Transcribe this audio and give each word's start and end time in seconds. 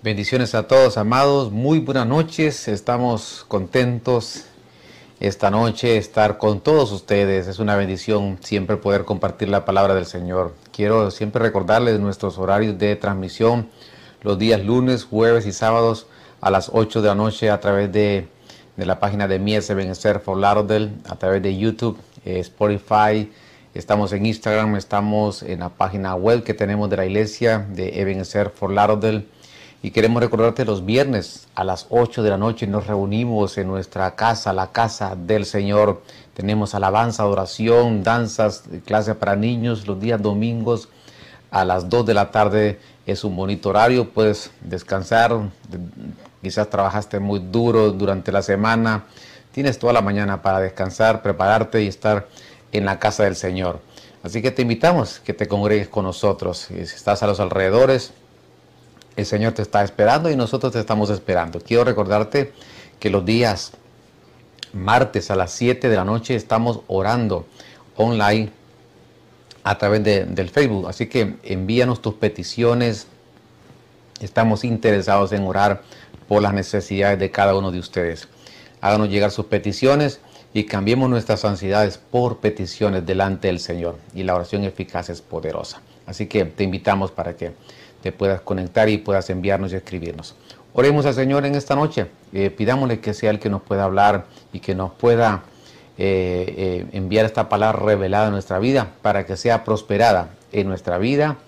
Bendiciones 0.00 0.54
a 0.54 0.68
todos, 0.68 0.96
amados. 0.96 1.50
Muy 1.50 1.80
buenas 1.80 2.06
noches. 2.06 2.68
Estamos 2.68 3.44
contentos 3.48 4.44
esta 5.18 5.50
noche 5.50 5.96
estar 5.96 6.38
con 6.38 6.60
todos 6.60 6.92
ustedes. 6.92 7.48
Es 7.48 7.58
una 7.58 7.74
bendición 7.74 8.38
siempre 8.40 8.76
poder 8.76 9.04
compartir 9.04 9.48
la 9.48 9.64
palabra 9.64 9.96
del 9.96 10.06
Señor. 10.06 10.54
Quiero 10.70 11.10
siempre 11.10 11.42
recordarles 11.42 11.98
nuestros 11.98 12.38
horarios 12.38 12.78
de 12.78 12.94
transmisión 12.94 13.70
los 14.22 14.38
días 14.38 14.64
lunes, 14.64 15.02
jueves 15.02 15.46
y 15.46 15.52
sábados 15.52 16.06
a 16.40 16.52
las 16.52 16.70
8 16.72 17.02
de 17.02 17.08
la 17.08 17.16
noche 17.16 17.50
a 17.50 17.58
través 17.58 17.90
de, 17.90 18.28
la 18.76 19.00
página 19.00 19.26
de 19.26 19.40
Mies 19.40 19.68
Ebenezer 19.68 20.20
for 20.20 20.38
Lauderdale, 20.38 20.92
a 21.08 21.16
través 21.16 21.42
de 21.42 21.58
YouTube, 21.58 21.98
eh, 22.24 22.38
Spotify. 22.38 23.32
Estamos 23.74 24.12
en 24.12 24.26
Instagram, 24.26 24.76
estamos 24.76 25.42
en 25.42 25.58
la 25.58 25.70
página 25.70 26.14
web 26.14 26.44
que 26.44 26.54
tenemos 26.54 26.88
de 26.88 26.98
la 26.98 27.06
iglesia 27.06 27.66
de 27.68 28.00
Ebenezer 28.00 28.50
for 28.50 28.70
Lauderdale 28.70 29.26
y 29.80 29.92
queremos 29.92 30.22
recordarte 30.22 30.64
los 30.64 30.84
viernes 30.84 31.46
a 31.54 31.62
las 31.62 31.86
8 31.90 32.24
de 32.24 32.30
la 32.30 32.36
noche 32.36 32.66
nos 32.66 32.88
reunimos 32.88 33.58
en 33.58 33.68
nuestra 33.68 34.16
casa, 34.16 34.52
la 34.52 34.72
casa 34.72 35.14
del 35.14 35.44
Señor. 35.44 36.02
Tenemos 36.34 36.74
alabanza, 36.74 37.22
adoración, 37.22 38.02
danzas, 38.02 38.64
clase 38.84 39.14
para 39.14 39.36
niños 39.36 39.86
los 39.86 40.00
días 40.00 40.20
domingos 40.20 40.88
a 41.52 41.64
las 41.64 41.88
2 41.88 42.06
de 42.06 42.14
la 42.14 42.32
tarde. 42.32 42.80
Es 43.06 43.22
un 43.22 43.36
bonito 43.36 43.68
horario, 43.68 44.10
puedes 44.10 44.50
descansar. 44.60 45.38
Quizás 46.42 46.68
trabajaste 46.68 47.20
muy 47.20 47.38
duro 47.38 47.92
durante 47.92 48.32
la 48.32 48.42
semana. 48.42 49.04
Tienes 49.52 49.78
toda 49.78 49.92
la 49.92 50.02
mañana 50.02 50.42
para 50.42 50.58
descansar, 50.58 51.22
prepararte 51.22 51.84
y 51.84 51.86
estar 51.86 52.26
en 52.72 52.84
la 52.84 52.98
casa 52.98 53.24
del 53.24 53.36
Señor. 53.36 53.80
Así 54.24 54.42
que 54.42 54.50
te 54.50 54.62
invitamos 54.62 55.20
que 55.20 55.34
te 55.34 55.46
congregues 55.46 55.88
con 55.88 56.04
nosotros. 56.04 56.66
Si 56.68 56.74
estás 56.74 57.22
a 57.22 57.28
los 57.28 57.38
alrededores, 57.38 58.12
el 59.18 59.26
Señor 59.26 59.52
te 59.52 59.62
está 59.62 59.82
esperando 59.82 60.30
y 60.30 60.36
nosotros 60.36 60.72
te 60.72 60.78
estamos 60.78 61.10
esperando. 61.10 61.58
Quiero 61.58 61.82
recordarte 61.82 62.52
que 63.00 63.10
los 63.10 63.24
días 63.24 63.72
martes 64.72 65.32
a 65.32 65.34
las 65.36 65.50
7 65.50 65.88
de 65.88 65.96
la 65.96 66.04
noche 66.04 66.36
estamos 66.36 66.82
orando 66.86 67.44
online 67.96 68.50
a 69.64 69.76
través 69.76 70.04
del 70.04 70.48
Facebook. 70.50 70.88
Así 70.88 71.08
que 71.08 71.34
envíanos 71.42 72.00
tus 72.00 72.14
peticiones. 72.14 73.08
Estamos 74.20 74.62
interesados 74.62 75.32
en 75.32 75.42
orar 75.42 75.82
por 76.28 76.40
las 76.40 76.54
necesidades 76.54 77.18
de 77.18 77.32
cada 77.32 77.56
uno 77.56 77.72
de 77.72 77.80
ustedes. 77.80 78.28
Háganos 78.80 79.08
llegar 79.08 79.32
sus 79.32 79.46
peticiones 79.46 80.20
y 80.54 80.62
cambiemos 80.62 81.10
nuestras 81.10 81.44
ansiedades 81.44 81.98
por 81.98 82.38
peticiones 82.38 83.04
delante 83.04 83.48
del 83.48 83.58
Señor. 83.58 83.98
Y 84.14 84.22
la 84.22 84.36
oración 84.36 84.62
eficaz 84.62 85.10
es 85.10 85.22
poderosa. 85.22 85.82
Así 86.06 86.26
que 86.26 86.44
te 86.44 86.62
invitamos 86.62 87.10
para 87.10 87.34
que 87.34 87.52
te 88.02 88.12
puedas 88.12 88.40
conectar 88.40 88.88
y 88.88 88.98
puedas 88.98 89.28
enviarnos 89.30 89.72
y 89.72 89.76
escribirnos. 89.76 90.34
Oremos 90.72 91.06
al 91.06 91.14
Señor 91.14 91.44
en 91.46 91.54
esta 91.54 91.74
noche. 91.74 92.06
Eh, 92.32 92.50
pidámosle 92.50 93.00
que 93.00 93.14
sea 93.14 93.30
el 93.30 93.38
que 93.38 93.48
nos 93.48 93.62
pueda 93.62 93.84
hablar 93.84 94.26
y 94.52 94.60
que 94.60 94.74
nos 94.74 94.92
pueda 94.92 95.42
eh, 95.96 96.54
eh, 96.56 96.86
enviar 96.92 97.26
esta 97.26 97.48
palabra 97.48 97.80
revelada 97.80 98.26
en 98.26 98.32
nuestra 98.32 98.58
vida 98.58 98.92
para 99.02 99.26
que 99.26 99.36
sea 99.36 99.64
prosperada 99.64 100.30
en 100.52 100.68
nuestra 100.68 100.98
vida, 100.98 101.38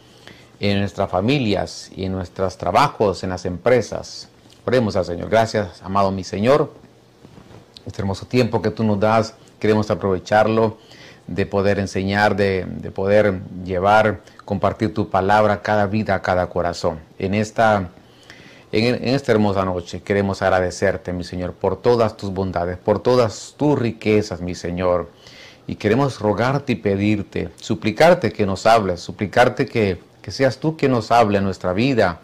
en 0.59 0.81
nuestras 0.81 1.11
familias 1.11 1.91
y 1.95 2.07
en 2.07 2.13
nuestros 2.13 2.57
trabajos, 2.59 3.23
en 3.23 3.31
las 3.31 3.45
empresas. 3.45 4.29
Oremos 4.67 4.97
al 4.97 5.05
Señor. 5.05 5.29
Gracias, 5.29 5.83
amado 5.83 6.11
mi 6.11 6.25
Señor. 6.25 6.73
Este 7.87 8.03
hermoso 8.03 8.27
tiempo 8.27 8.61
que 8.61 8.71
tú 8.71 8.85
nos 8.85 8.99
das, 8.99 9.35
queremos 9.59 9.91
aprovecharlo 9.91 10.79
de 11.31 11.47
poder 11.47 11.79
enseñar, 11.79 12.35
de, 12.35 12.67
poder 12.93 13.41
llevar, 13.65 14.21
compartir 14.45 14.93
tu 14.93 15.09
palabra 15.09 15.55
a 15.55 15.63
cada 15.63 15.87
vida, 15.87 16.17
a 16.17 16.23
cada 16.23 16.49
corazón. 16.49 16.99
En 17.21 17.35
esta, 17.35 17.89
en, 18.73 19.09
esta 19.09 19.31
hermosa 19.31 19.65
noche 19.65 20.03
queremos 20.03 20.43
agradecerte, 20.43 21.13
mi 21.13 21.23
Señor, 21.23 21.55
por 21.55 21.81
todas 21.81 22.17
tus 22.17 22.33
bondades, 22.33 22.79
por 22.79 22.99
todas 22.99 23.55
tus 23.57 23.79
riquezas, 23.79 24.41
mi 24.41 24.57
Señor. 24.57 25.09
Y 25.69 25.77
queremos 25.77 26.19
rogarte 26.19 26.73
y 26.73 26.77
pedirte, 26.77 27.49
suplicarte 27.61 28.33
que 28.33 28.45
nos 28.45 28.67
hables, 28.67 29.01
suplicarte 29.01 29.67
que, 29.67 30.01
que 30.21 30.33
seas 30.33 30.59
tú 30.59 30.77
quien 30.77 30.91
nos 30.91 31.13
hable 31.13 31.39
en 31.39 31.45
nuestra 31.45 31.73
vida, 31.73 32.19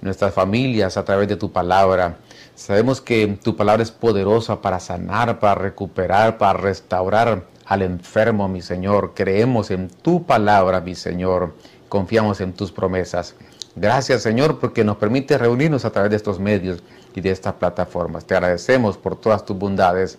nuestras 0.00 0.32
familias, 0.32 0.96
a 0.96 1.04
través 1.04 1.28
de 1.28 1.36
tu 1.36 1.52
palabra. 1.52 2.16
Sabemos 2.54 3.02
que 3.02 3.38
tu 3.42 3.54
palabra 3.54 3.82
es 3.82 3.90
poderosa 3.90 4.62
para 4.62 4.80
sanar, 4.80 5.40
para 5.40 5.56
recuperar, 5.56 6.38
para 6.38 6.58
restaurar 6.58 7.42
al 7.66 7.82
enfermo, 7.82 8.48
mi 8.48 8.62
Señor. 8.62 9.12
Creemos 9.14 9.70
en 9.70 9.88
tu 9.88 10.24
palabra, 10.24 10.80
mi 10.80 10.94
Señor. 10.94 11.54
Confiamos 11.88 12.40
en 12.40 12.52
tus 12.52 12.72
promesas. 12.72 13.34
Gracias, 13.74 14.22
Señor, 14.22 14.58
porque 14.58 14.84
nos 14.84 14.96
permite 14.96 15.36
reunirnos 15.36 15.84
a 15.84 15.90
través 15.90 16.10
de 16.10 16.16
estos 16.16 16.40
medios 16.40 16.82
y 17.14 17.20
de 17.20 17.30
estas 17.30 17.54
plataformas. 17.54 18.24
Te 18.24 18.34
agradecemos 18.34 18.96
por 18.96 19.20
todas 19.20 19.44
tus 19.44 19.58
bondades 19.58 20.18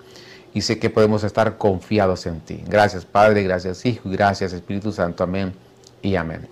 y 0.53 0.61
sé 0.61 0.77
que 0.77 0.89
podemos 0.89 1.23
estar 1.23 1.57
confiados 1.57 2.25
en 2.27 2.39
ti. 2.41 2.63
Gracias, 2.67 3.05
Padre, 3.05 3.43
gracias, 3.43 3.85
Hijo, 3.85 4.09
y 4.09 4.11
gracias, 4.11 4.53
Espíritu 4.53 4.91
Santo. 4.91 5.23
Amén 5.23 5.53
y 6.01 6.15
amén. 6.15 6.47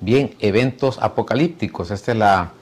Bien, 0.00 0.34
eventos 0.40 0.98
apocalípticos. 1.00 1.90
Esta 1.90 2.12
es 2.12 2.18
la 2.18 2.52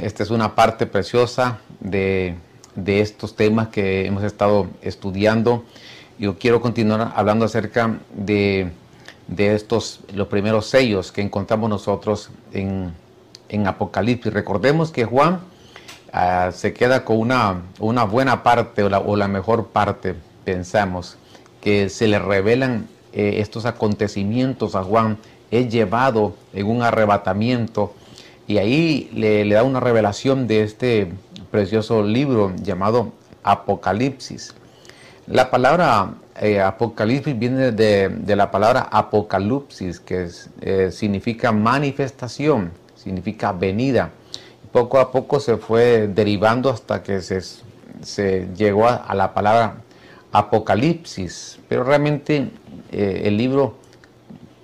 esta 0.00 0.22
es 0.22 0.30
una 0.30 0.54
parte 0.54 0.86
preciosa 0.86 1.60
de 1.80 2.36
de 2.74 3.00
estos 3.00 3.36
temas 3.36 3.68
que 3.68 4.06
hemos 4.06 4.22
estado 4.24 4.66
estudiando. 4.82 5.64
Yo 6.18 6.38
quiero 6.38 6.60
continuar 6.60 7.12
hablando 7.14 7.44
acerca 7.44 7.98
de, 8.14 8.70
estos, 9.36 10.00
los 10.14 10.28
primeros 10.28 10.66
sellos 10.66 11.12
que 11.12 11.20
encontramos 11.20 11.68
nosotros 11.68 12.30
en, 12.52 12.94
Apocalipsis. 13.66 14.32
Recordemos 14.32 14.90
que 14.90 15.04
Juan 15.04 15.40
ah, 16.10 16.50
se 16.54 16.72
queda 16.72 17.04
con 17.04 17.18
una, 17.18 17.60
una 17.80 18.04
buena 18.04 18.42
parte 18.42 18.82
o 18.82 19.16
la, 19.16 19.28
mejor 19.28 19.66
parte, 19.66 20.14
pensamos, 20.44 21.18
que 21.60 21.90
se 21.90 22.08
le 22.08 22.18
revelan 22.18 22.88
eh, 23.12 23.34
estos 23.40 23.66
acontecimientos 23.66 24.74
a 24.74 24.82
Juan. 24.82 25.18
Es 25.50 25.68
llevado 25.70 26.34
en 26.54 26.66
un 26.66 26.82
arrebatamiento 26.82 27.92
y 28.46 28.56
ahí 28.56 29.10
le, 29.12 29.44
le 29.44 29.54
da 29.54 29.64
una 29.64 29.80
revelación 29.80 30.46
de 30.46 30.62
este 30.62 31.12
precioso 31.52 32.02
libro 32.02 32.52
llamado 32.56 33.12
Apocalipsis. 33.44 34.54
La 35.26 35.50
palabra 35.50 36.14
eh, 36.40 36.60
Apocalipsis 36.60 37.38
viene 37.38 37.70
de, 37.70 38.34
la 38.34 38.50
palabra 38.50 38.88
Apocalipsis, 38.90 40.00
que 40.00 40.28
eh, 40.62 40.90
significa 40.90 41.52
manifestación, 41.52 42.72
significa 42.96 43.52
venida. 43.52 44.10
Poco 44.72 44.98
a 44.98 45.12
poco 45.12 45.38
se 45.38 45.58
fue 45.58 46.08
derivando 46.08 46.70
hasta 46.70 47.02
que 47.02 47.20
se, 47.20 47.40
se 48.00 48.48
llegó 48.56 48.88
a, 48.88 49.14
la 49.14 49.34
palabra 49.34 49.74
Apocalipsis, 50.32 51.60
pero 51.68 51.84
realmente 51.84 52.48
eh, 52.90 53.22
el 53.26 53.36
libro 53.36 53.76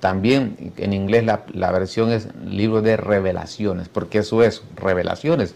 también 0.01 0.73
en 0.79 0.93
inglés 0.95 1.25
la, 1.25 1.43
la, 1.53 1.71
versión 1.71 2.11
es 2.13 2.29
libro 2.47 2.81
de 2.81 2.97
revelaciones, 2.97 3.89
porque 3.91 4.19
eso 4.19 4.43
es 4.43 4.63
revelaciones. 4.77 5.55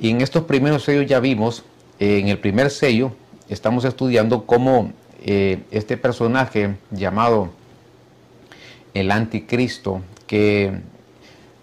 Y 0.00 0.10
en 0.10 0.20
estos 0.20 0.44
primeros 0.44 0.84
sellos 0.84 1.06
ya 1.06 1.18
vimos, 1.18 1.64
eh, 1.98 2.18
en 2.18 2.28
el 2.28 2.38
primer 2.38 2.70
sello, 2.70 3.12
estamos 3.48 3.84
estudiando 3.84 4.46
cómo 4.46 4.92
eh, 5.22 5.62
este 5.72 5.96
personaje 5.96 6.76
llamado 6.92 7.50
el 8.94 9.10
anticristo, 9.10 10.02
que 10.26 10.80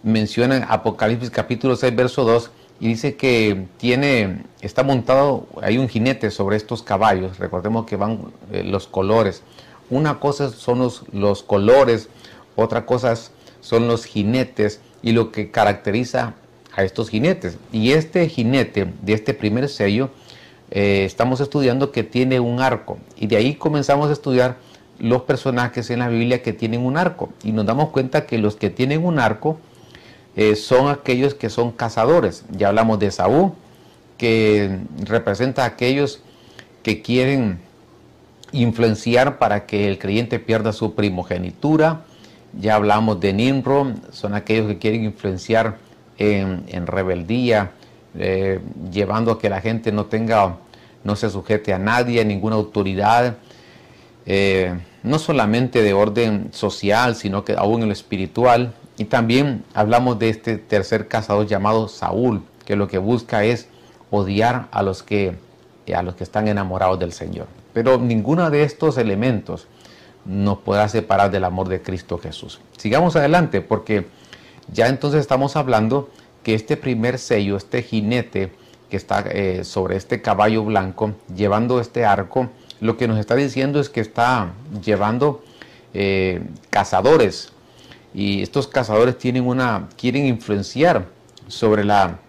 menciona 0.04 0.58
en 0.58 0.64
Apocalipsis 0.68 1.30
capítulo 1.30 1.78
6, 1.78 1.96
verso 1.96 2.26
2, 2.26 2.52
y 2.82 2.90
dice 2.90 3.16
que 3.16 3.68
tiene, 3.78 4.44
está 4.60 4.84
montado, 4.84 5.48
hay 5.62 5.78
un 5.78 5.88
jinete 5.88 6.30
sobre 6.30 6.58
estos 6.58 6.84
caballos, 6.84 7.40
recordemos 7.40 7.86
que 7.86 7.96
van 7.96 8.20
eh, 8.52 8.64
los 8.64 8.86
colores. 8.88 9.44
Una 9.90 10.20
cosa 10.20 10.50
son 10.50 10.80
los, 10.80 11.04
los 11.14 11.42
colores, 11.42 12.10
otra 12.58 12.86
cosa 12.86 13.14
son 13.62 13.88
los 13.88 14.04
jinetes 14.04 14.82
y 15.02 15.14
lo 15.14 15.32
que 15.32 15.52
caracteriza 15.52 16.34
a 16.76 16.84
estos 16.84 17.10
jinetes. 17.10 17.58
Y 17.72 17.92
este 17.92 18.28
jinete 18.28 18.88
de 19.02 19.14
este 19.14 19.34
primer 19.34 19.70
sello, 19.70 20.10
eh, 20.72 21.04
estamos 21.06 21.40
estudiando 21.40 21.92
que 21.92 22.04
tiene 22.04 22.40
un 22.40 22.60
arco. 22.60 22.98
Y 23.18 23.28
de 23.28 23.38
ahí 23.38 23.56
comenzamos 23.56 24.10
a 24.10 24.14
estudiar 24.14 24.58
los 25.00 25.24
personajes 25.24 25.90
en 25.90 26.00
la 26.00 26.10
Biblia 26.10 26.42
que 26.42 26.54
tienen 26.54 26.86
un 26.86 26.98
arco. 26.98 27.30
Y 27.44 27.52
nos 27.52 27.66
damos 27.66 27.90
cuenta 27.90 28.26
que 28.26 28.38
los 28.38 28.56
que 28.56 28.70
tienen 28.70 29.06
un 29.06 29.20
arco 29.20 29.60
eh, 30.36 30.56
son 30.56 30.90
aquellos 30.90 31.34
que 31.34 31.50
son 31.50 31.72
cazadores. 31.72 32.44
Ya 32.52 32.70
hablamos 32.70 33.00
de 33.00 33.12
Saúl, 33.12 33.54
que 34.18 34.80
representa 35.06 35.64
a 35.64 35.68
aquellos 35.68 36.22
que 36.84 37.02
quieren 37.02 37.60
influenciar 38.52 39.38
para 39.38 39.66
que 39.66 39.88
el 39.88 39.98
creyente 39.98 40.40
pierda 40.40 40.74
su 40.74 40.94
primogenitura. 40.94 42.02
Ya 42.60 42.76
hablamos 42.76 43.20
de 43.20 43.34
Nimrod, 43.34 43.96
son 44.12 44.34
aquellos 44.34 44.68
que 44.68 44.78
quieren 44.78 45.04
influenciar 45.04 45.78
en, 46.18 46.88
rebeldía, 46.88 47.72
eh, 48.18 48.60
llevando 48.92 49.32
a 49.32 49.40
que 49.40 49.50
la 49.50 49.62
gente 49.62 49.92
no 49.92 50.06
tenga, 50.06 50.58
no 51.04 51.16
se 51.16 51.30
sujete 51.30 51.74
a 51.74 51.80
nadie, 51.80 52.22
a 52.22 52.24
ninguna 52.24 52.56
autoridad, 52.56 53.38
eh, 54.26 54.78
no 55.04 55.20
solamente 55.20 55.84
de 55.84 55.94
orden 55.94 56.50
social, 56.52 57.16
sino 57.16 57.46
que 57.46 57.54
aún 57.54 57.82
en 57.82 57.90
lo 57.90 57.94
espiritual. 57.94 58.74
Y 58.98 59.06
también 59.06 59.64
hablamos 59.74 60.18
de 60.20 60.30
este 60.30 60.58
tercer 60.58 61.08
cazador 61.08 61.48
llamado 61.48 61.88
Saúl, 61.88 62.44
que 62.66 62.76
lo 62.76 62.88
que 62.88 62.98
busca 62.98 63.44
es 63.44 63.68
odiar 64.10 64.68
a 64.72 64.82
los 64.82 65.04
que, 65.04 65.36
a 65.94 66.02
los 66.02 66.16
que 66.16 66.24
están 66.24 66.48
enamorados 66.48 67.00
del 67.00 67.12
Señor. 67.12 67.48
Pero 67.74 67.98
ninguno 67.98 68.50
de 68.50 68.64
estos 68.64 68.98
elementos 68.98 69.68
nos 70.26 70.60
podrá 70.60 70.88
separar 70.90 71.30
del 71.30 71.44
amor 71.44 71.68
de 71.68 71.82
Cristo 71.82 72.18
Jesús. 72.18 72.60
Sigamos 72.78 73.16
adelante 73.16 73.62
porque 73.62 74.08
ya 74.72 74.88
entonces 74.88 75.22
estamos 75.22 75.56
hablando 75.56 76.10
que 76.44 76.54
este 76.54 76.78
primer 76.78 77.18
sello, 77.18 77.58
este 77.58 77.82
jinete 77.82 78.52
que 78.90 78.98
está 78.98 79.22
eh, 79.32 79.64
sobre 79.64 79.96
este 79.98 80.22
caballo 80.22 80.64
blanco, 80.64 81.14
llevando 81.36 81.80
este 81.80 82.06
arco, 82.06 82.50
lo 82.82 82.98
que 82.98 83.08
nos 83.08 83.20
está 83.20 83.36
diciendo 83.36 83.80
es 83.80 83.90
que 83.90 84.02
está 84.02 84.54
llevando 84.84 85.44
eh, 85.94 86.42
cazadores 86.70 87.52
y 88.14 88.42
estos 88.42 88.68
cazadores 88.68 89.18
tienen 89.18 89.48
una, 89.48 89.90
quieren 89.98 90.26
influenciar 90.26 91.08
sobre 91.48 91.84
la, 91.84 92.20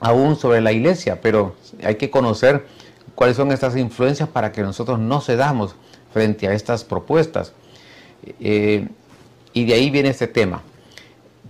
aún 0.00 0.36
sobre 0.36 0.60
la 0.60 0.72
iglesia, 0.72 1.20
pero 1.20 1.56
hay 1.82 1.96
que 1.96 2.10
conocer 2.10 2.66
cuáles 3.14 3.36
son 3.36 3.50
estas 3.50 3.76
influencias 3.76 4.28
para 4.28 4.52
que 4.52 4.62
nosotros 4.62 4.98
no 4.98 5.20
cedamos 5.20 5.74
frente 6.12 6.48
a 6.48 6.52
estas 6.52 6.84
propuestas. 6.84 7.52
Eh, 8.40 8.88
y 9.52 9.64
de 9.64 9.74
ahí 9.74 9.90
viene 9.90 10.10
este 10.10 10.26
tema. 10.26 10.62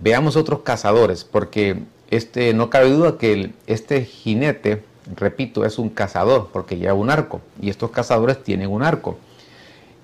Veamos 0.01 0.35
otros 0.35 0.61
cazadores, 0.61 1.23
porque 1.23 1.83
este, 2.09 2.53
no 2.53 2.69
cabe 2.69 2.89
duda 2.89 3.17
que 3.17 3.51
este 3.65 4.05
jinete, 4.05 4.83
repito, 5.15 5.65
es 5.65 5.79
un 5.79 5.89
cazador, 5.89 6.49
porque 6.53 6.77
lleva 6.77 6.93
un 6.93 7.09
arco, 7.09 7.41
y 7.61 7.69
estos 7.69 7.91
cazadores 7.91 8.43
tienen 8.43 8.69
un 8.69 8.83
arco. 8.83 9.17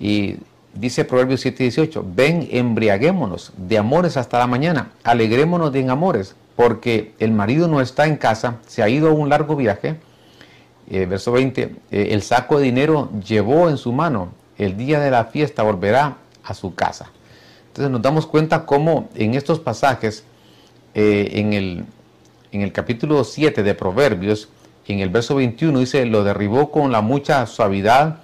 Y 0.00 0.36
dice 0.74 1.04
Proverbios 1.04 1.44
7:18, 1.44 2.04
ven, 2.14 2.48
embriaguémonos 2.50 3.52
de 3.56 3.78
amores 3.78 4.16
hasta 4.16 4.38
la 4.38 4.46
mañana, 4.46 4.90
alegrémonos 5.02 5.72
de 5.72 5.80
en 5.80 5.90
amores, 5.90 6.34
porque 6.56 7.12
el 7.18 7.32
marido 7.32 7.68
no 7.68 7.80
está 7.80 8.06
en 8.06 8.16
casa, 8.16 8.56
se 8.66 8.82
ha 8.82 8.88
ido 8.88 9.08
a 9.08 9.12
un 9.12 9.28
largo 9.28 9.56
viaje. 9.56 9.96
Eh, 10.90 11.06
verso 11.06 11.32
20, 11.32 11.62
eh, 11.90 12.08
el 12.10 12.20
saco 12.20 12.58
de 12.58 12.64
dinero 12.64 13.10
llevó 13.26 13.70
en 13.70 13.78
su 13.78 13.92
mano, 13.92 14.28
el 14.58 14.76
día 14.76 15.00
de 15.00 15.10
la 15.10 15.24
fiesta 15.24 15.62
volverá 15.62 16.18
a 16.44 16.52
su 16.52 16.74
casa. 16.74 17.10
Entonces 17.74 17.90
nos 17.90 18.02
damos 18.02 18.28
cuenta 18.28 18.66
cómo 18.66 19.08
en 19.16 19.34
estos 19.34 19.58
pasajes, 19.58 20.22
eh, 20.94 21.28
en, 21.32 21.52
el, 22.52 22.72
capítulo 22.72 23.24
7 23.24 23.64
de 23.64 23.74
Proverbios, 23.74 24.48
en 24.86 25.00
el 25.00 25.10
verso 25.10 25.34
21 25.34 25.80
dice, 25.80 26.06
lo 26.06 26.22
derribó 26.22 26.70
con 26.70 26.92
la 26.92 27.00
mucha 27.00 27.44
suavidad 27.46 28.20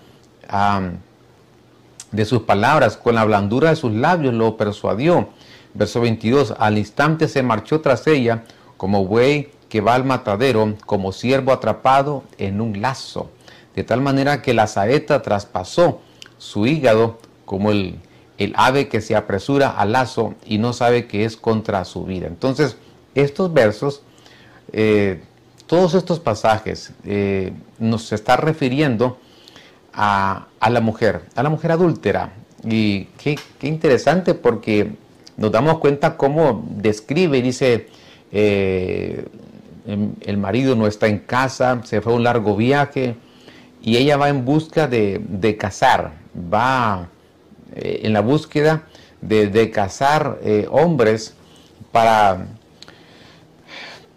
de 2.12 2.25
sus 2.26 2.43
palabras, 2.43 2.97
con 2.97 3.17
la 3.17 3.25
blandura 3.25 3.70
de 3.70 3.76
sus 3.76 3.91
labios 3.91 4.35
lo 4.35 4.56
persuadió. 4.56 5.31
Verso 5.75 6.00
22, 6.00 6.55
al 6.56 6.79
instante 6.79 7.26
se 7.26 7.43
marchó 7.43 7.81
tras 7.81 8.06
ella 8.06 8.44
como 8.76 9.05
buey 9.05 9.50
que 9.69 9.81
va 9.81 9.97
al 9.97 10.05
matadero, 10.05 10.76
como 10.87 11.11
siervo 11.11 11.50
atrapado 11.50 12.23
en 12.38 12.61
un 12.61 12.81
lazo, 12.81 13.32
de 13.75 13.82
tal 13.82 14.00
manera 14.00 14.43
que 14.43 14.55
la 14.55 14.69
saeta 14.69 15.23
traspasó 15.23 16.02
su 16.38 16.69
hígado 16.69 17.19
como 17.44 17.73
el, 17.73 17.99
el 18.40 18.54
ave 18.56 18.88
que 18.88 19.02
se 19.02 19.14
apresura 19.14 19.69
al 19.69 19.92
lazo 19.92 20.34
y 20.46 20.56
no 20.56 20.72
sabe 20.72 21.06
que 21.06 21.26
es 21.26 21.37
contra 21.37 21.84
su 21.84 22.04
vida. 22.04 22.26
Entonces, 22.26 22.78
estos 23.14 23.52
versos, 23.52 24.02
eh, 24.72 25.20
todos 25.66 25.92
estos 25.92 26.20
pasajes 26.20 26.94
eh, 27.04 27.52
nos 27.78 28.12
está 28.12 28.38
refiriendo 28.38 29.19
a, 29.92 30.46
la 30.70 30.81
mujer, 30.81 31.20
a 31.34 31.42
la 31.42 31.50
mujer 31.50 31.72
adúltera. 31.72 32.32
Y 32.64 33.04
qué, 33.22 33.38
interesante 33.60 34.32
porque 34.32 34.92
nos 35.37 35.52
damos 35.52 35.78
cuenta 35.78 36.16
cómo 36.16 36.64
describe, 36.66 37.42
dice, 37.42 37.88
eh, 38.32 39.26
em, 39.87 40.14
el 40.22 40.38
marido 40.38 40.75
no 40.76 40.87
está 40.87 41.08
en 41.08 41.19
casa, 41.19 41.82
se 41.84 42.00
fue 42.00 42.14
a 42.14 42.16
un 42.16 42.25
largo 42.25 42.56
viaje 42.56 43.16
y 43.82 43.98
ella 43.98 44.16
va 44.16 44.31
en 44.31 44.46
busca 44.46 44.87
de, 44.87 45.20
de 45.28 45.58
cazar, 45.58 46.12
va 46.34 47.10
eh, 47.75 48.00
en 48.05 48.12
la 48.12 48.20
búsqueda 48.20 48.84
de, 49.20 49.70
cazar 49.70 50.38
eh, 50.43 50.67
hombres 50.70 51.34
para, 51.93 52.46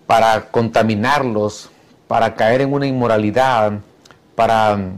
para 0.07 0.49
contaminarlos, 0.51 1.69
para 2.07 2.35
caer 2.35 2.61
en 2.61 2.73
una 2.73 2.87
inmoralidad, 2.87 3.79
para 4.35 4.91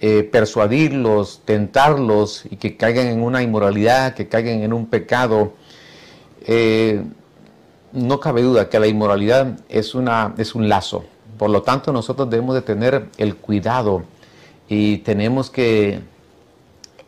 eh, 0.00 0.28
persuadirlos, 0.30 1.40
tentarlos 1.44 2.44
y 2.50 2.56
que 2.56 2.76
caigan 2.76 3.06
en 3.06 3.22
una 3.22 3.42
inmoralidad, 3.42 4.14
que 4.14 4.28
caigan 4.28 4.62
en 4.62 4.72
un 4.72 4.86
pecado. 4.86 5.54
no 7.92 8.20
cabe 8.20 8.42
duda 8.42 8.68
que 8.68 8.78
la 8.78 8.86
inmoralidad 8.86 9.58
es, 9.68 9.94
una, 9.94 10.34
es 10.38 10.54
un 10.54 10.68
lazo. 10.68 11.04
Por 11.38 11.50
lo 11.50 11.62
tanto, 11.62 11.92
nosotros 11.92 12.28
debemos 12.28 12.54
de 12.54 12.62
tener 12.62 13.06
el 13.16 13.36
cuidado 13.36 14.02
y 14.68 14.98
tenemos 14.98 15.50
que 15.50 16.00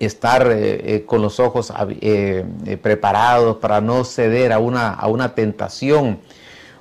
estar 0.01 0.51
eh, 0.51 0.97
eh, 0.97 1.05
con 1.05 1.21
los 1.21 1.39
ojos 1.39 1.73
eh, 2.01 2.45
preparados 2.83 3.59
para 3.59 3.83
no 3.83 4.05
ceder 4.05 4.53
a 4.53 4.59
una, 4.59 4.95
a 4.95 5.07
una 5.09 5.35
tentación, 5.35 6.19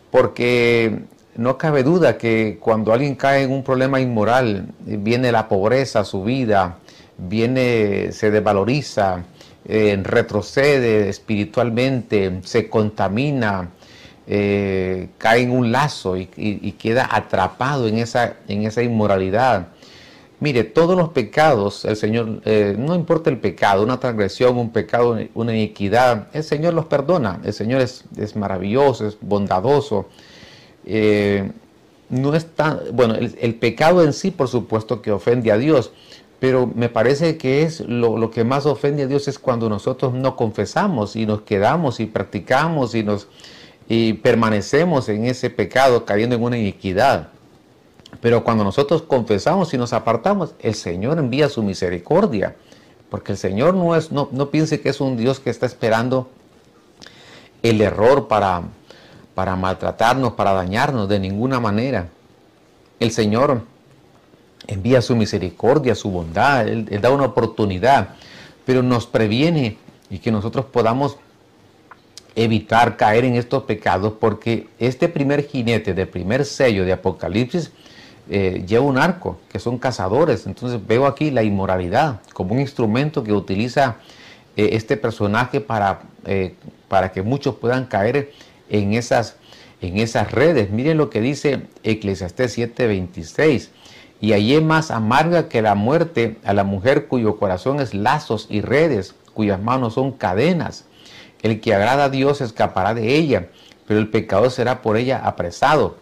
porque 0.10 1.02
no 1.36 1.58
cabe 1.58 1.84
duda 1.84 2.18
que 2.18 2.58
cuando 2.62 2.94
alguien 2.94 3.16
cae 3.16 3.44
en 3.44 3.52
un 3.52 3.64
problema 3.64 4.00
inmoral, 4.00 4.68
viene 4.80 5.32
la 5.32 5.50
pobreza 5.50 6.00
a 6.00 6.06
su 6.06 6.24
vida, 6.24 6.78
viene, 7.18 8.12
se 8.14 8.32
desvaloriza, 8.32 9.24
retrocede 9.66 11.10
espiritualmente, 11.10 12.40
se 12.44 12.70
contamina, 12.70 13.70
cae 14.26 15.42
en 15.42 15.52
un 15.52 15.72
lazo 15.72 16.18
y, 16.18 16.30
y, 16.36 16.72
queda 16.74 17.08
atrapado 17.12 17.88
en 17.88 18.00
esa, 18.00 18.38
en 18.48 18.66
esa 18.66 18.82
inmoralidad. 18.82 19.68
Mire, 20.42 20.64
todos 20.64 20.96
los 20.96 21.10
pecados, 21.10 21.84
el 21.84 21.98
Señor, 21.98 22.42
eh, 22.46 22.76
no 22.78 22.96
importa 22.96 23.30
el 23.30 23.40
pecado, 23.40 23.84
una 23.84 24.00
transgresión, 24.00 24.58
un 24.58 24.72
pecado, 24.72 25.18
una 25.34 25.54
iniquidad, 25.54 26.28
el 26.34 26.44
Señor 26.46 26.74
los 26.74 26.86
perdona. 26.86 27.42
El 27.44 27.54
Señor 27.54 27.82
es, 27.82 28.06
maravilloso, 28.38 29.06
es 29.06 29.18
bondadoso. 29.20 30.08
Eh, 30.86 31.52
no 32.10 32.34
está, 32.36 32.82
bueno, 32.94 33.16
el, 33.16 33.56
pecado 33.56 34.02
en 34.04 34.14
sí, 34.14 34.32
por 34.32 34.48
supuesto, 34.48 35.02
que 35.02 35.12
ofende 35.12 35.52
a 35.52 35.58
Dios, 35.58 35.92
pero 36.40 36.72
me 36.74 36.88
parece 36.88 37.38
que 37.38 37.64
es 37.64 37.82
lo, 37.82 38.18
lo, 38.18 38.32
que 38.32 38.46
más 38.46 38.66
ofende 38.66 39.04
a 39.04 39.08
Dios 39.08 39.28
es 39.28 39.40
cuando 39.40 39.68
nosotros 39.68 40.14
no 40.14 40.38
confesamos 40.38 41.18
y 41.18 41.26
nos 41.26 41.42
quedamos 41.42 42.00
y 42.00 42.06
practicamos 42.06 42.96
y 42.96 43.04
nos 43.04 43.28
y 43.90 44.14
permanecemos 44.14 45.10
en 45.10 45.26
ese 45.26 45.50
pecado 45.50 46.06
cayendo 46.06 46.36
en 46.36 46.44
una 46.44 46.58
iniquidad. 46.58 47.30
Pero 48.22 48.44
cuando 48.44 48.64
nosotros 48.64 49.02
confesamos 49.02 49.74
y 49.74 49.78
nos 49.78 49.94
apartamos, 49.94 50.54
el 50.60 50.76
Señor 50.76 51.20
envía 51.20 51.50
su 51.50 51.64
misericordia. 51.64 52.56
Porque 53.10 53.32
el 53.32 53.38
Señor 53.38 53.74
no, 53.74 53.96
es, 53.96 54.12
no, 54.12 54.28
piense 54.50 54.82
que 54.82 54.90
es 54.90 55.02
un 55.02 55.18
Dios 55.18 55.40
que 55.40 55.50
está 55.50 55.66
esperando 55.66 56.30
el 57.64 57.82
error 57.82 58.28
para, 58.28 58.62
para 59.36 59.56
maltratarnos, 59.56 60.34
para 60.34 60.54
dañarnos 60.54 61.10
de 61.10 61.20
ninguna 61.20 61.60
manera. 61.60 62.08
El 63.00 63.12
Señor 63.12 63.64
envía 64.68 65.02
su 65.02 65.16
misericordia, 65.16 65.96
su 65.96 66.12
bondad, 66.12 66.68
él, 66.68 66.86
da 67.02 67.10
una 67.10 67.26
oportunidad, 67.26 68.10
pero 68.66 68.84
nos 68.84 69.08
previene 69.08 69.78
y 70.10 70.20
que 70.20 70.32
nosotros 70.32 70.66
podamos 70.66 71.18
evitar 72.36 72.96
caer 72.96 73.26
en 73.26 73.36
estos 73.36 73.64
pecados, 73.64 74.14
porque 74.20 74.68
este 74.78 75.10
primer 75.10 75.48
jinete 75.48 75.94
del 75.94 76.08
primer 76.08 76.46
sello 76.46 76.86
de 76.86 76.94
Apocalipsis 76.94 77.72
eh, 78.30 78.64
lleva 78.68 78.86
un 78.86 79.00
arco, 79.00 79.40
que 79.52 79.58
son 79.58 79.80
cazadores. 79.80 80.46
Entonces 80.46 80.80
veo 80.86 81.08
aquí 81.08 81.32
la 81.32 81.42
inmoralidad 81.42 82.22
como 82.34 82.54
un 82.54 82.60
instrumento 82.60 83.24
que 83.24 83.34
utiliza 83.34 83.98
eh, 84.56 84.70
este 84.74 84.98
personaje 84.98 85.62
para, 85.62 86.02
eh, 86.26 86.56
para 86.88 87.12
que 87.12 87.24
muchos 87.24 87.56
puedan 87.56 87.86
caer 87.86 88.32
en 88.70 88.94
esas, 88.94 89.38
en 89.82 89.98
esas 89.98 90.32
redes. 90.32 90.70
Miren 90.70 90.98
lo 90.98 91.10
que 91.10 91.22
dice 91.22 91.64
Eclesiastés 91.84 92.56
7:26. 92.56 93.70
Y 94.22 94.34
allí 94.34 94.54
es 94.54 94.62
más 94.62 94.92
amarga 94.92 95.48
que 95.48 95.62
la 95.62 95.76
muerte 95.76 96.38
a 96.44 96.54
la 96.54 96.64
mujer 96.64 97.08
cuyo 97.08 97.38
corazón 97.38 97.80
es 97.80 97.94
lazos 97.94 98.48
y 98.50 98.62
redes, 98.62 99.16
cuyas 99.34 99.62
manos 99.62 99.94
son 99.94 100.12
cadenas. 100.12 100.86
El 101.42 101.62
que 101.62 101.74
agrada 101.74 102.06
a 102.06 102.10
Dios 102.10 102.42
escapará 102.42 102.94
de 102.94 103.16
ella, 103.16 103.48
pero 103.88 104.00
el 104.00 104.10
pecado 104.10 104.50
será 104.50 104.82
por 104.82 104.98
ella 104.98 105.20
apresado. 105.20 105.98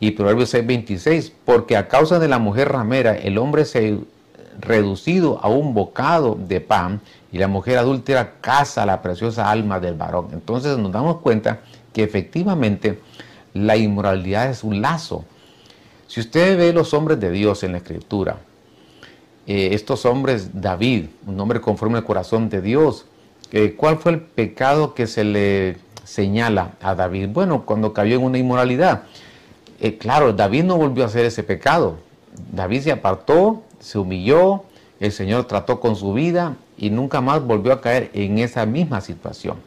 Y 0.00 0.12
Proverbios 0.12 0.52
6:26, 0.52 1.32
porque 1.44 1.76
a 1.76 1.88
causa 1.88 2.18
de 2.18 2.28
la 2.28 2.38
mujer 2.38 2.70
ramera 2.70 3.16
el 3.16 3.38
hombre 3.38 3.64
se 3.64 3.98
reducido 4.60 5.40
a 5.42 5.48
un 5.48 5.74
bocado 5.74 6.36
de 6.38 6.60
pan 6.60 7.00
y 7.32 7.38
la 7.38 7.48
mujer 7.48 7.78
adúltera 7.78 8.34
caza 8.40 8.86
la 8.86 9.02
preciosa 9.02 9.50
alma 9.50 9.80
del 9.80 9.94
varón. 9.94 10.28
Entonces 10.32 10.78
nos 10.78 10.92
damos 10.92 11.20
cuenta 11.20 11.60
que 11.92 12.02
efectivamente 12.02 13.00
la 13.52 13.76
inmoralidad 13.76 14.50
es 14.50 14.64
un 14.64 14.80
lazo. 14.80 15.24
Si 16.06 16.20
usted 16.20 16.56
ve 16.58 16.72
los 16.72 16.94
hombres 16.94 17.18
de 17.18 17.30
Dios 17.30 17.62
en 17.64 17.72
la 17.72 17.78
escritura, 17.78 18.38
eh, 19.46 19.70
estos 19.72 20.06
hombres, 20.06 20.60
David, 20.60 21.06
un 21.26 21.38
hombre 21.40 21.60
conforme 21.60 21.98
al 21.98 22.04
corazón 22.04 22.48
de 22.48 22.60
Dios, 22.60 23.06
eh, 23.52 23.74
¿cuál 23.76 23.98
fue 23.98 24.12
el 24.12 24.20
pecado 24.20 24.94
que 24.94 25.06
se 25.06 25.24
le 25.24 25.76
señala 26.04 26.72
a 26.82 26.94
David? 26.94 27.28
Bueno, 27.28 27.64
cuando 27.64 27.92
cayó 27.92 28.16
en 28.16 28.22
una 28.22 28.38
inmoralidad. 28.38 29.02
Eh, 29.84 29.98
claro, 29.98 30.32
David 30.32 30.64
no 30.64 30.78
volvió 30.78 31.04
a 31.04 31.08
hacer 31.08 31.26
ese 31.26 31.42
pecado. 31.42 31.98
David 32.50 32.80
se 32.80 32.90
apartó, 32.90 33.64
se 33.80 33.98
humilló, 33.98 34.62
el 34.98 35.12
Señor 35.12 35.44
trató 35.44 35.78
con 35.78 35.94
su 35.94 36.14
vida 36.14 36.56
y 36.78 36.88
nunca 36.88 37.20
más 37.20 37.44
volvió 37.44 37.70
a 37.70 37.82
caer 37.82 38.10
en 38.14 38.38
esa 38.38 38.64
misma 38.64 39.02
situación. 39.02 39.58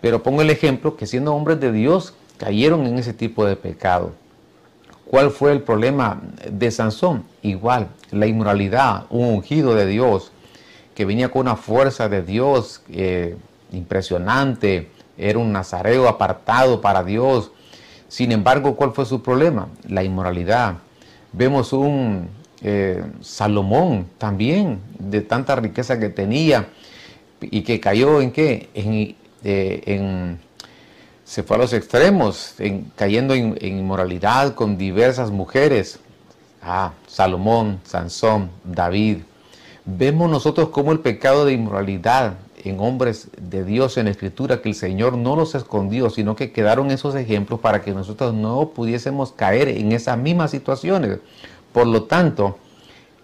Pero 0.00 0.22
pongo 0.22 0.40
el 0.40 0.48
ejemplo 0.48 0.96
que 0.96 1.06
siendo 1.06 1.34
hombres 1.34 1.60
de 1.60 1.70
Dios 1.70 2.14
cayeron 2.38 2.86
en 2.86 2.98
ese 2.98 3.12
tipo 3.12 3.44
de 3.44 3.56
pecado. 3.56 4.12
¿Cuál 5.04 5.30
fue 5.30 5.52
el 5.52 5.60
problema 5.60 6.22
de 6.50 6.70
Sansón? 6.70 7.24
Igual, 7.42 7.88
la 8.10 8.26
inmoralidad, 8.26 9.04
un 9.10 9.26
ungido 9.26 9.74
de 9.74 9.84
Dios 9.84 10.32
que 10.94 11.04
venía 11.04 11.28
con 11.28 11.42
una 11.42 11.56
fuerza 11.56 12.08
de 12.08 12.22
Dios 12.22 12.80
eh, 12.88 13.36
impresionante, 13.70 14.88
era 15.18 15.38
un 15.38 15.52
nazareo 15.52 16.08
apartado 16.08 16.80
para 16.80 17.04
Dios. 17.04 17.50
Sin 18.14 18.30
embargo, 18.30 18.76
¿cuál 18.76 18.92
fue 18.92 19.06
su 19.06 19.22
problema? 19.22 19.66
La 19.88 20.04
inmoralidad. 20.04 20.76
Vemos 21.32 21.72
un 21.72 22.28
eh, 22.62 23.02
Salomón 23.20 24.06
también, 24.18 24.78
de 25.00 25.20
tanta 25.20 25.56
riqueza 25.56 25.98
que 25.98 26.10
tenía 26.10 26.68
y 27.40 27.62
que 27.62 27.80
cayó 27.80 28.20
en 28.20 28.30
qué? 28.30 28.68
En, 28.72 29.16
eh, 29.42 30.36
se 31.24 31.42
fue 31.42 31.56
a 31.56 31.58
los 31.58 31.72
extremos, 31.72 32.54
en, 32.60 32.92
cayendo 32.94 33.34
en, 33.34 33.58
inmoralidad 33.60 34.54
con 34.54 34.78
diversas 34.78 35.32
mujeres. 35.32 35.98
Ah, 36.62 36.92
Salomón, 37.08 37.80
Sansón, 37.82 38.48
David. 38.62 39.22
Vemos 39.84 40.30
nosotros 40.30 40.68
como 40.68 40.92
el 40.92 41.00
pecado 41.00 41.44
de 41.44 41.54
inmoralidad 41.54 42.34
en 42.64 42.80
hombres 42.80 43.28
de 43.38 43.64
Dios 43.64 43.98
en 43.98 44.06
la 44.06 44.10
Escritura, 44.10 44.62
que 44.62 44.70
el 44.70 44.74
Señor 44.74 45.18
no 45.18 45.36
los 45.36 45.54
escondió, 45.54 46.08
sino 46.08 46.34
que 46.34 46.50
quedaron 46.50 46.90
esos 46.90 47.14
ejemplos 47.14 47.60
para 47.60 47.82
que 47.82 47.92
nosotros 47.92 48.32
no 48.32 48.70
pudiésemos 48.70 49.32
caer 49.32 49.68
en 49.68 49.92
esas 49.92 50.18
mismas 50.18 50.50
situaciones. 50.50 51.18
Por 51.72 51.86
lo 51.86 52.04
tanto, 52.04 52.58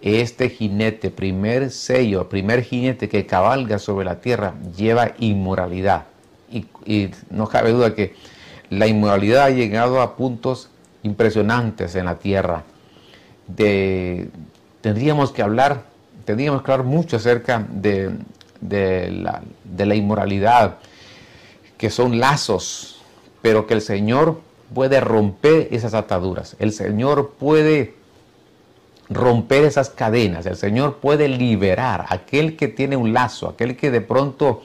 este 0.02 0.50
jinete, 0.50 1.10
primer 1.10 1.70
sello, 1.70 2.28
primer 2.28 2.62
jinete 2.62 3.08
que 3.08 3.26
cabalga 3.26 3.78
sobre 3.78 4.04
la 4.04 4.20
tierra, 4.20 4.54
lleva 4.76 5.12
inmoralidad. 5.18 6.04
Y, 6.52 7.10
no 7.30 7.46
cabe 7.46 7.70
duda 7.70 7.94
que 7.94 8.14
la 8.70 8.86
inmoralidad 8.86 9.44
ha 9.44 9.50
llegado 9.50 10.02
a 10.02 10.16
puntos 10.16 10.68
impresionantes 11.02 11.94
en 11.94 12.06
la 12.06 12.18
tierra. 12.18 12.64
tendríamos 14.82 15.32
que 15.32 15.42
hablar, 15.42 15.84
tendríamos 16.24 16.62
que 16.62 16.72
hablar 16.72 16.86
mucho 16.86 17.16
acerca 17.16 17.66
de, 17.70 18.10
la, 18.60 19.42
de 19.64 19.86
la 19.86 19.94
inmoralidad, 19.94 20.78
que 21.78 21.90
son 21.90 22.18
lazos, 22.20 23.00
pero 23.42 23.66
que 23.66 23.74
el 23.74 23.80
Señor 23.80 24.40
puede 24.74 25.00
romper 25.00 25.68
esas 25.70 25.94
ataduras. 25.94 26.56
El 26.58 26.72
Señor 26.72 27.34
puede 27.38 27.94
romper 29.08 29.64
esas 29.64 29.90
cadenas. 29.90 30.46
El 30.46 30.56
Señor 30.56 30.98
puede 30.98 31.28
liberar 31.28 32.02
a 32.02 32.14
aquel 32.14 32.56
que 32.56 32.68
tiene 32.68 32.96
un 32.96 33.12
lazo, 33.12 33.48
aquel 33.48 33.76
que 33.76 33.90
de 33.90 34.00
pronto 34.00 34.62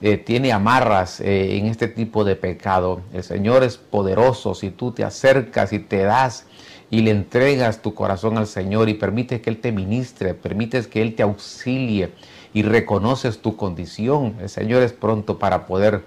eh, 0.00 0.16
tiene 0.16 0.50
amarras 0.50 1.20
eh, 1.20 1.58
en 1.58 1.66
este 1.66 1.88
tipo 1.88 2.24
de 2.24 2.34
pecado. 2.34 3.02
El 3.12 3.22
Señor 3.22 3.62
es 3.62 3.76
poderoso 3.76 4.54
si 4.54 4.70
tú 4.70 4.92
te 4.92 5.04
acercas 5.04 5.72
y 5.72 5.78
te 5.78 5.98
das 5.98 6.46
y 6.90 7.02
le 7.02 7.10
entregas 7.10 7.82
tu 7.82 7.94
corazón 7.94 8.36
al 8.38 8.46
Señor 8.46 8.88
y 8.88 8.94
permites 8.94 9.40
que 9.40 9.50
Él 9.50 9.58
te 9.58 9.72
ministre, 9.72 10.34
permites 10.34 10.86
que 10.86 11.02
Él 11.02 11.14
te 11.14 11.22
auxilie 11.22 12.10
y 12.52 12.62
reconoces 12.62 13.40
tu 13.40 13.56
condición. 13.56 14.36
El 14.40 14.48
Señor 14.48 14.82
es 14.82 14.92
pronto 14.92 15.38
para 15.38 15.66
poder 15.66 16.04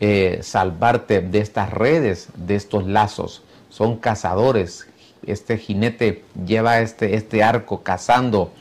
eh, 0.00 0.40
salvarte 0.42 1.20
de 1.20 1.38
estas 1.38 1.70
redes, 1.70 2.28
de 2.36 2.56
estos 2.56 2.86
lazos. 2.86 3.42
Son 3.68 3.96
cazadores 3.96 4.86
este 5.26 5.58
jinete 5.58 6.24
lleva 6.46 6.80
este, 6.80 7.14
este 7.14 7.42
arco 7.42 7.82
cazando 7.82 8.52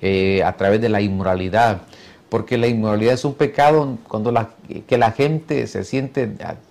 eh, 0.00 0.42
a 0.44 0.56
través 0.56 0.80
de 0.80 0.88
la 0.88 1.00
inmoralidad, 1.00 1.82
porque 2.28 2.58
la 2.58 2.66
inmoralidad 2.66 3.14
es 3.14 3.24
un 3.24 3.34
pecado 3.34 3.98
cuando 4.06 4.48
que 4.86 4.98
la 4.98 5.12
gente 5.12 5.66
se 5.66 5.84
siente 5.84 6.30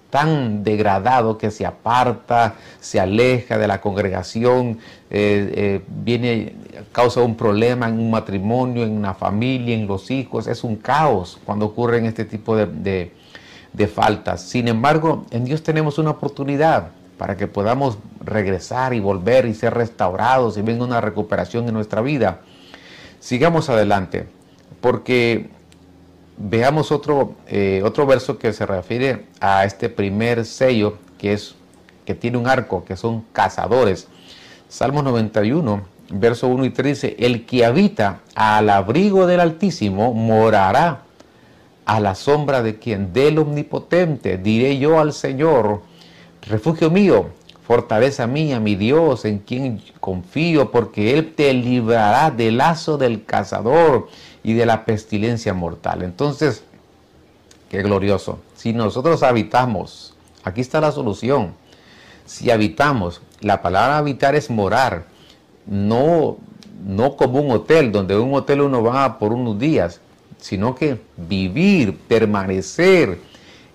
tan 0.09 0.63
degradado 0.63 1.37
que 1.37 1.51
se 1.51 1.65
aparta, 1.65 2.55
se 2.79 2.99
aleja 2.99 3.57
de 3.57 3.67
la 3.67 3.81
congregación, 3.81 4.79
eh, 5.09 5.53
eh, 5.55 5.81
viene, 5.87 6.55
causa 6.91 7.21
un 7.21 7.35
problema 7.35 7.87
en 7.87 7.99
un 7.99 8.09
matrimonio, 8.09 8.83
en 8.83 8.91
una 8.91 9.13
familia, 9.13 9.75
en 9.75 9.87
los 9.87 10.09
hijos, 10.11 10.47
es 10.47 10.63
un 10.63 10.77
caos 10.77 11.39
cuando 11.45 11.65
ocurren 11.65 12.05
este 12.05 12.25
tipo 12.25 12.55
de, 12.55 13.11
de 13.73 13.87
faltas. 13.87 14.41
Sin 14.41 14.67
embargo, 14.67 15.25
en 15.31 15.45
Dios 15.45 15.63
tenemos 15.63 15.97
una 15.97 16.11
oportunidad 16.11 16.89
para 17.17 17.35
que 17.35 17.47
podamos 17.47 17.97
regresar 18.23 18.93
y 18.93 18.99
volver 18.99 19.45
y 19.45 19.53
ser 19.53 19.73
restaurados 19.73 20.57
y 20.57 20.61
venga 20.61 20.83
una 20.83 21.01
recuperación 21.01 21.67
en 21.67 21.73
nuestra 21.73 22.01
vida. 22.01 22.41
Sigamos 23.19 23.69
adelante, 23.69 24.27
porque 24.81 25.49
veamos 26.37 26.91
otro, 26.91 27.33
eh, 27.47 27.81
otro 27.83 28.05
verso 28.05 28.37
que 28.37 28.53
se 28.53 28.65
refiere 28.65 29.25
a 29.39 29.65
este 29.65 29.89
primer 29.89 30.45
sello 30.45 30.97
que 31.17 31.33
es 31.33 31.55
que 32.05 32.15
tiene 32.15 32.37
un 32.37 32.47
arco, 32.47 32.85
que 32.85 32.95
son 32.95 33.25
cazadores. 33.33 34.07
Salmo 34.69 35.01
91, 35.01 35.81
verso 36.09 36.47
1 36.47 36.63
y 36.65 36.69
3 36.69 37.01
dice, 37.01 37.15
el 37.19 37.45
que 37.45 37.65
habita 37.65 38.21
al 38.33 38.69
abrigo 38.69 39.27
del 39.27 39.41
Altísimo 39.41 40.13
morará 40.13 41.01
a 41.85 41.99
la 41.99 42.15
sombra 42.15 42.61
de 42.61 42.79
quien, 42.79 43.11
del 43.11 43.39
Omnipotente, 43.39 44.37
diré 44.37 44.77
yo 44.77 44.99
al 44.99 45.11
Señor, 45.11 45.81
refugio 46.43 46.89
mío, 46.89 47.27
fortaleza 47.65 48.25
mía, 48.25 48.61
mi 48.61 48.75
Dios, 48.75 49.25
en 49.25 49.39
quien 49.39 49.81
confío, 49.99 50.71
porque 50.71 51.13
Él 51.13 51.33
te 51.35 51.53
librará 51.53 52.31
del 52.31 52.57
lazo 52.57 52.97
del 52.97 53.25
cazador 53.25 54.07
y 54.47 54.53
de 54.53 54.65
la 54.65 54.85
pestilencia 54.85 55.53
mortal. 55.53 56.03
Entonces, 56.03 56.63
qué 57.67 57.83
glorioso. 57.83 58.39
Si 58.55 58.71
nosotros 58.71 59.21
habitamos, 59.21 60.13
aquí 60.41 60.61
está 60.61 60.79
la 60.79 60.93
solución. 60.93 61.53
Si 62.25 62.49
habitamos, 62.49 63.21
la 63.41 63.61
palabra 63.61 63.97
habitar 63.97 64.35
es 64.35 64.49
morar, 64.49 65.07
no, 65.65 66.37
no 66.85 67.17
como 67.17 67.41
un 67.41 67.51
hotel, 67.51 67.91
donde 67.91 68.17
un 68.17 68.33
hotel 68.35 68.61
uno 68.61 68.81
va 68.81 69.19
por 69.19 69.33
unos 69.33 69.59
días, 69.59 69.99
sino 70.39 70.75
que 70.75 71.01
vivir, 71.17 71.97
permanecer, 72.07 73.19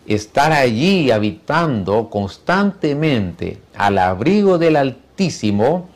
estar 0.07 0.53
allí 0.53 1.11
habitando 1.11 2.09
constantemente 2.09 3.61
al 3.77 3.99
abrigo 3.99 4.57
del 4.57 4.77
Altísimo, 4.77 5.91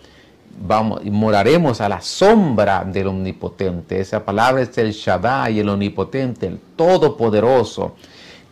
vamos, 0.61 1.05
moraremos 1.05 1.81
a 1.81 1.89
la 1.89 2.01
sombra 2.01 2.85
del 2.85 3.09
Omnipotente. 3.09 4.01
Esa 4.01 4.25
palabra 4.25 4.63
es 4.63 4.77
el 4.79 4.93
Shaddai, 4.93 5.59
el 5.59 5.69
Omnipotente, 5.69 6.47
el 6.47 6.59
Todopoderoso. 6.77 7.95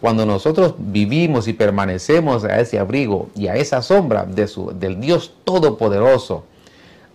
Cuando 0.00 0.26
nosotros 0.26 0.74
vivimos 0.78 1.48
y 1.48 1.54
permanecemos 1.54 2.44
a 2.44 2.60
ese 2.60 2.78
abrigo 2.78 3.30
y 3.34 3.46
a 3.46 3.56
esa 3.56 3.80
sombra 3.80 4.24
de 4.24 4.46
su, 4.46 4.70
del 4.78 5.00
Dios 5.00 5.32
Todopoderoso, 5.44 6.44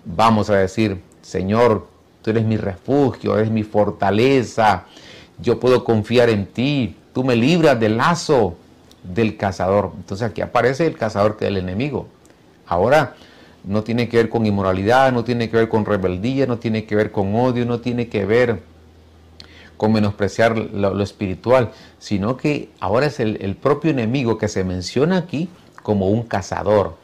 vamos 0.06 0.50
a 0.50 0.56
decir, 0.56 1.02
Señor, 1.22 1.88
tú 2.22 2.32
eres 2.32 2.46
mi 2.46 2.58
refugio, 2.58 3.38
eres 3.38 3.52
mi 3.52 3.64
fortaleza, 3.64 4.86
yo 5.38 5.60
puedo 5.60 5.84
confiar 5.84 6.30
en 6.30 6.48
ti, 6.48 6.96
tú 7.14 7.24
me 7.24 7.36
libras 7.36 7.80
del 7.80 7.98
lazo 7.98 8.56
del 9.04 9.38
cazador. 9.38 9.92
Entonces 9.96 10.28
aquí 10.28 10.42
aparece 10.42 10.88
el 10.88 10.98
cazador 10.98 11.38
que 11.38 11.46
es 11.46 11.50
el 11.52 11.58
enemigo. 11.58 12.08
Ahora 12.66 13.16
no 13.64 13.84
tiene 13.84 14.10
que 14.10 14.18
ver 14.18 14.30
con 14.30 14.46
inmoralidad, 14.46 15.12
no 15.12 15.24
tiene 15.24 15.50
que 15.50 15.58
ver 15.58 15.70
con 15.70 15.86
rebeldía, 15.86 16.46
no 16.46 16.58
tiene 16.58 16.86
que 16.86 16.96
ver 16.96 17.12
con 17.12 17.36
odio, 17.36 17.66
no 17.66 17.80
tiene 17.80 18.08
que 18.08 18.26
ver 18.26 18.62
con 19.78 19.94
menospreciar 19.94 20.58
lo, 20.58 21.02
espiritual, 21.02 21.72
sino 22.00 22.36
que 22.36 22.70
ahora 22.80 23.06
es 23.06 23.20
el, 23.20 23.56
propio 23.56 23.92
enemigo 23.92 24.38
que 24.38 24.48
se 24.48 24.64
menciona 24.64 25.18
aquí 25.18 25.50
como 25.84 26.10
un 26.10 26.24
cazador. 26.24 26.98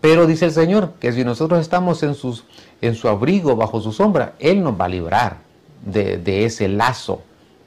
Pero 0.00 0.26
dice 0.26 0.46
el 0.46 0.52
Señor 0.52 0.92
que 1.00 1.12
si 1.12 1.24
nosotros 1.24 1.60
estamos 1.60 2.02
en, 2.02 2.14
en 2.80 2.94
su 2.94 3.08
abrigo, 3.08 3.56
bajo 3.56 3.80
su 3.80 3.92
sombra, 3.92 4.34
Él 4.38 4.62
nos 4.62 4.80
va 4.80 4.84
a 4.86 4.88
librar 4.88 5.38
de, 5.84 6.16
de 6.18 6.44
ese 6.44 6.68
lazo 6.68 7.22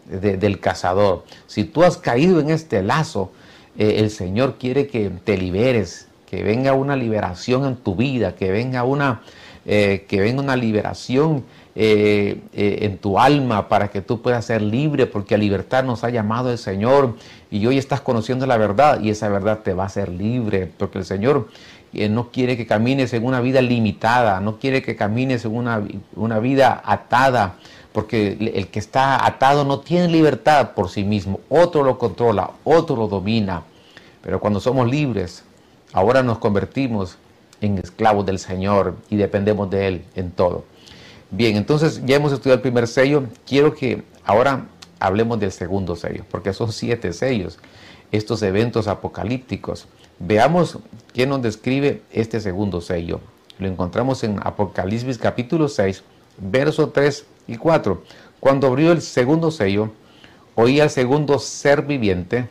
del 0.06 0.60
cazador. 0.60 1.26
Si 1.48 1.66
tú 1.66 1.84
has 1.84 1.98
caído 1.98 2.40
en 2.40 2.50
este 2.50 2.82
lazo, 2.82 3.32
eh, 3.78 3.96
el 4.00 4.10
Señor 4.10 4.56
quiere 4.58 4.88
que 4.88 5.10
te 5.10 5.38
liberes, 5.38 6.07
que 6.30 6.44
venga 6.44 6.74
una 6.74 6.96
liberación 6.96 7.66
en 7.66 7.76
tu 7.78 7.96
vida, 7.96 8.36
que 8.36 8.52
venga 8.52 8.84
una, 8.84 9.22
eh, 9.66 10.06
que 10.08 10.22
venga 10.22 10.42
una 10.42 10.56
liberación 10.56 11.44
eh, 11.76 12.40
en 12.54 12.98
tu 12.98 13.20
alma 13.20 13.68
para 13.70 13.90
que 13.90 14.02
tú 14.02 14.22
puedas 14.22 14.46
ser 14.46 14.62
libre, 14.62 15.06
porque 15.06 15.36
a 15.36 15.38
libertad 15.38 15.84
nos 15.84 16.04
ha 16.04 16.10
llamado 16.10 16.52
el 16.52 16.58
Señor 16.58 17.16
y 17.50 17.66
hoy 17.66 17.78
estás 17.78 18.02
conociendo 18.02 18.46
la 18.46 18.58
verdad 18.58 19.02
y 19.02 19.10
esa 19.10 19.30
verdad 19.30 19.60
te 19.64 19.74
va 19.74 19.84
a 19.84 19.88
hacer 19.88 20.10
libre, 20.10 20.72
porque 20.78 21.00
el 21.00 21.06
Señor 21.06 21.48
no 21.94 22.30
quiere 22.30 22.58
que 22.58 22.68
camines 22.68 23.14
en 23.14 23.26
una 23.26 23.40
vida 23.42 23.62
limitada, 23.62 24.40
no 24.40 24.60
quiere 24.60 24.82
que 24.82 24.96
camines 24.96 25.46
en 25.46 25.56
una, 25.56 25.82
una 26.16 26.40
vida 26.40 26.82
atada 26.84 27.56
porque 27.98 28.38
el 28.54 28.68
que 28.68 28.78
está 28.78 29.26
atado 29.26 29.66
no 29.66 29.80
tiene 29.80 30.08
libertad 30.08 30.74
por 30.76 30.88
sí 30.88 31.04
mismo, 31.04 31.40
otro 31.50 31.82
lo 31.82 31.98
controla, 31.98 32.52
otro 32.64 32.96
lo 32.96 33.08
domina. 33.08 33.64
Pero 34.22 34.40
cuando 34.40 34.60
somos 34.60 34.88
libres, 34.88 35.44
ahora 35.94 36.24
nos 36.24 36.38
convertimos 36.40 37.18
en 37.62 37.78
esclavos 37.78 38.26
del 38.26 38.40
Señor 38.40 38.96
y 39.10 39.16
dependemos 39.16 39.70
de 39.70 39.88
Él 39.88 40.06
en 40.16 40.32
todo. 40.32 40.66
Bien, 41.32 41.58
entonces 41.58 42.02
ya 42.06 42.16
hemos 42.16 42.32
estudiado 42.32 42.56
el 42.56 42.62
primer 42.62 42.88
sello. 42.88 43.24
Quiero 43.46 43.74
que 43.74 44.04
ahora 44.24 44.68
hablemos 45.00 45.40
del 45.40 45.52
segundo 45.52 45.96
sello, 45.96 46.24
porque 46.32 46.54
son 46.54 46.72
siete 46.72 47.14
sellos, 47.14 47.60
estos 48.12 48.42
eventos 48.42 48.88
apocalípticos. 48.88 49.88
Veamos 50.20 50.80
quién 51.14 51.30
nos 51.30 51.42
describe 51.42 52.02
este 52.12 52.40
segundo 52.40 52.82
sello. 52.82 53.20
Lo 53.60 53.68
encontramos 53.68 54.24
en 54.24 54.40
Apocalipsis 54.42 55.18
capítulo 55.18 55.68
6, 55.68 56.04
versos 56.38 56.94
3 56.94 57.26
y 57.48 57.58
4. 57.58 58.04
Cuando 58.40 58.68
abrió 58.68 58.92
el 58.92 59.02
segundo 59.02 59.52
sello, 59.52 59.92
oí 60.56 60.80
al 60.80 60.90
segundo 60.90 61.40
ser 61.40 61.82
viviente 61.82 62.48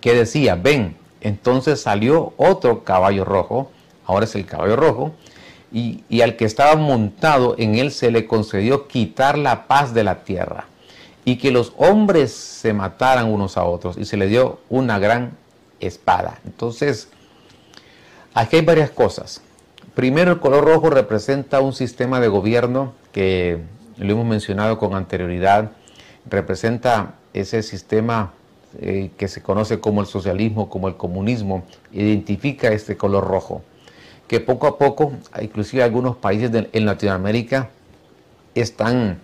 que 0.00 0.14
decía, 0.14 0.56
ven, 0.56 0.96
entonces 1.20 1.80
salió 1.80 2.32
otro 2.36 2.84
caballo 2.84 3.24
rojo, 3.24 3.70
ahora 4.06 4.24
es 4.24 4.34
el 4.34 4.46
caballo 4.46 4.76
rojo, 4.76 5.12
y, 5.72 6.02
y, 6.08 6.22
al 6.22 6.36
que 6.36 6.44
estaba 6.44 6.74
montado 6.74 7.54
en 7.56 7.76
él 7.76 7.92
se 7.92 8.10
le 8.10 8.26
concedió 8.26 8.88
quitar 8.88 9.38
la 9.38 9.68
paz 9.68 9.94
de 9.94 10.02
la 10.02 10.24
tierra 10.24 10.66
y 11.24 11.36
que 11.36 11.52
los 11.52 11.74
hombres 11.76 12.32
se 12.32 12.72
mataran 12.72 13.32
unos 13.32 13.56
a 13.56 13.62
otros 13.62 13.96
y 13.96 14.04
se 14.04 14.16
le 14.16 14.26
dio 14.26 14.58
una 14.68 14.98
gran 14.98 15.36
espada. 15.78 16.40
Entonces, 16.44 17.08
aquí 18.34 18.56
hay 18.56 18.64
varias 18.64 18.90
cosas. 18.90 19.42
Primero, 19.94 20.32
el 20.32 20.40
color 20.40 20.64
rojo 20.64 20.90
representa 20.90 21.60
un 21.60 21.72
sistema 21.72 22.20
de 22.20 22.28
gobierno 22.28 22.94
que 23.12 23.58
lo 23.96 24.12
hemos 24.12 24.26
mencionado 24.26 24.78
con 24.78 24.94
anterioridad, 24.94 25.72
representa 26.28 27.14
ese 27.32 27.62
sistema 27.62 28.32
eh, 28.78 29.10
que 29.16 29.28
se 29.28 29.42
conoce 29.42 29.80
como 29.80 30.00
el 30.00 30.06
socialismo, 30.06 30.68
como 30.68 30.88
el 30.88 30.96
comunismo, 30.96 31.64
identifica 31.92 32.68
este 32.68 32.96
color 32.96 33.26
rojo, 33.26 33.62
que 34.28 34.40
poco 34.40 34.66
a 34.66 34.78
poco, 34.78 35.12
inclusive 35.40 35.82
algunos 35.82 36.16
países 36.16 36.50
en 36.72 36.86
Latinoamérica, 36.86 37.70
están 38.54 39.18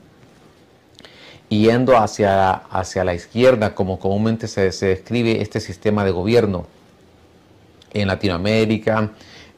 yendo 1.48 1.96
hacia, 1.96 2.50
hacia 2.52 3.04
la 3.04 3.14
izquierda, 3.14 3.74
como 3.74 3.98
comúnmente 3.98 4.48
se, 4.48 4.70
describe 4.70 5.40
este 5.40 5.60
sistema 5.60 6.04
de 6.04 6.10
gobierno. 6.10 6.66
En 7.92 8.08
Latinoamérica, 8.08 9.12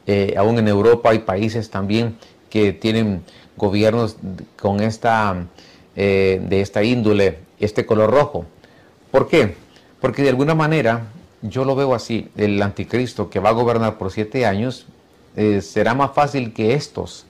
eh, 0.07 0.35
aún 0.37 0.59
en 0.59 0.69
Europa 0.69 1.11
hay 1.11 1.21
países 1.21 1.71
también 1.71 2.17
que 2.51 2.73
tienen 2.73 3.23
gobiernos 3.57 4.17
con 4.61 4.81
esta, 4.81 5.47
eh, 5.97 6.41
de 6.43 6.61
esta 6.61 6.83
índole, 6.83 7.39
este 7.59 7.85
color 7.85 8.11
rojo. 8.11 8.45
¿Por 9.11 9.29
qué? 9.29 9.57
Porque 10.01 10.23
de 10.23 10.29
alguna 10.29 10.55
manera 10.55 11.09
yo 11.43 11.65
lo 11.65 11.77
veo 11.77 11.95
así, 11.95 12.29
el 12.37 12.61
anticristo 12.63 13.31
que 13.31 13.41
va 13.41 13.51
a 13.51 13.53
gobernar 13.53 13.99
por 13.99 14.11
siete 14.11 14.47
años 14.47 14.87
eh, 15.37 15.61
será 15.61 15.95
más 15.95 16.13
fácil 16.13 16.53
que 16.53 16.75
estos 16.75 17.27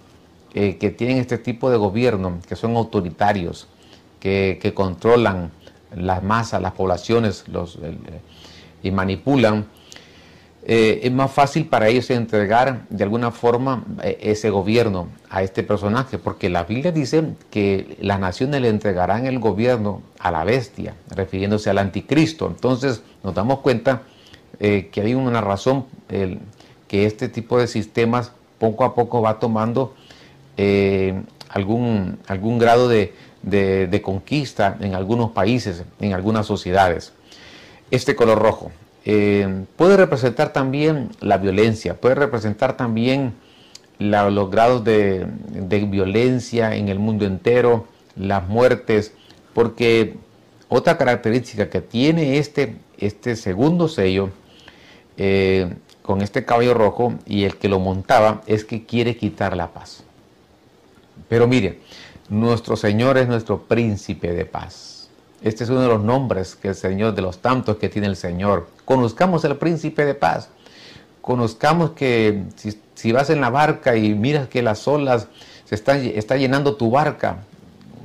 eh, 0.54 0.78
que 0.78 0.90
tienen 0.90 1.18
este 1.18 1.36
tipo 1.36 1.70
de 1.70 1.76
gobierno, 1.76 2.38
que 2.48 2.56
son 2.56 2.74
autoritarios, 2.76 3.68
que, 4.18 4.72
controlan 4.74 5.50
las 5.94 6.22
masas, 6.22 6.62
las 6.62 6.72
poblaciones 6.72 7.44
los, 7.48 7.78
y 8.82 8.90
manipulan 8.90 9.66
eh, 10.70 11.00
es 11.04 11.12
más 11.12 11.30
fácil 11.30 11.64
para 11.64 11.88
ellos 11.88 12.10
entregar 12.10 12.82
de 12.90 13.02
alguna 13.02 13.30
forma 13.30 13.86
eh, 14.02 14.18
ese 14.20 14.50
gobierno 14.50 15.08
a 15.30 15.42
este 15.42 15.62
personaje, 15.62 16.18
porque 16.18 16.50
la 16.50 16.64
Biblia 16.64 16.92
dice 16.92 17.24
que 17.50 17.96
las 18.02 18.20
naciones 18.20 18.60
le 18.60 18.68
entregarán 18.68 19.24
el 19.24 19.38
gobierno 19.38 20.02
a 20.18 20.30
la 20.30 20.44
bestia, 20.44 20.94
refiriéndose 21.08 21.70
al 21.70 21.78
anticristo. 21.78 22.48
Entonces 22.48 23.02
nos 23.24 23.34
damos 23.34 23.60
cuenta 23.60 24.02
eh, 24.60 24.90
que 24.92 25.00
hay 25.00 25.14
una 25.14 25.40
razón 25.40 25.86
que 26.06 27.06
este 27.06 27.30
tipo 27.30 27.58
de 27.58 27.66
sistemas 27.66 28.32
poco 28.58 28.84
a 28.84 28.94
poco 28.94 29.22
va 29.22 29.38
tomando 29.38 29.94
algún, 31.48 32.18
algún 32.26 32.58
grado 32.58 32.88
de, 32.88 33.14
de 33.42 34.02
conquista 34.02 34.76
en 34.80 34.94
algunos 34.94 35.30
países, 35.30 35.84
en 35.98 36.12
algunas 36.12 36.44
sociedades. 36.44 37.14
Este 37.90 38.14
color 38.14 38.38
rojo, 38.38 38.70
eh, 39.10 39.64
puede 39.76 39.96
representar 39.96 40.52
también 40.52 41.08
la 41.20 41.38
violencia, 41.38 41.94
puede 41.94 42.14
representar 42.14 42.76
también 42.76 43.32
los 43.98 44.50
grados 44.50 44.84
de, 44.84 45.26
violencia 45.90 46.76
en 46.76 46.90
el 46.90 46.98
mundo 46.98 47.24
entero, 47.24 47.86
las 48.16 48.46
muertes, 48.46 49.14
porque 49.54 50.16
otra 50.68 50.98
característica 50.98 51.70
que 51.70 51.80
tiene 51.80 52.36
este, 52.36 52.76
este 52.98 53.34
segundo 53.36 53.88
sello 53.88 54.28
eh, 55.16 55.72
con 56.02 56.20
este 56.20 56.44
caballo 56.44 56.74
rojo 56.74 57.14
y 57.24 57.44
el 57.44 57.56
que 57.56 57.70
lo 57.70 57.78
montaba 57.78 58.42
es 58.46 58.66
que 58.66 58.84
quiere 58.84 59.16
quitar 59.16 59.56
la 59.56 59.68
paz. 59.68 60.04
Pero 61.30 61.48
mire, 61.48 61.80
nuestro 62.28 62.76
Señor 62.76 63.16
es 63.16 63.26
nuestro 63.26 63.62
príncipe 63.62 64.32
de 64.32 64.44
paz. 64.44 64.97
Este 65.40 65.62
es 65.62 65.70
uno 65.70 65.80
de 65.80 65.88
los 65.88 66.02
nombres 66.02 66.56
que 66.56 66.68
el 66.68 66.74
Señor, 66.74 67.14
de 67.14 67.22
los 67.22 67.38
tantos 67.38 67.76
que 67.76 67.88
tiene 67.88 68.08
el 68.08 68.16
Señor. 68.16 68.68
Conozcamos 68.84 69.44
el 69.44 69.56
príncipe 69.56 70.04
de 70.04 70.14
paz. 70.14 70.48
Conozcamos 71.20 71.90
que 71.90 72.44
si, 72.94 73.12
vas 73.12 73.30
en 73.30 73.40
la 73.40 73.50
barca 73.50 73.96
y 73.96 74.14
miras 74.14 74.48
que 74.48 74.62
las 74.62 74.88
olas 74.88 75.28
se 75.64 75.74
están 75.74 75.98
está 75.98 76.36
llenando 76.36 76.74
tu 76.74 76.90
barca, 76.90 77.44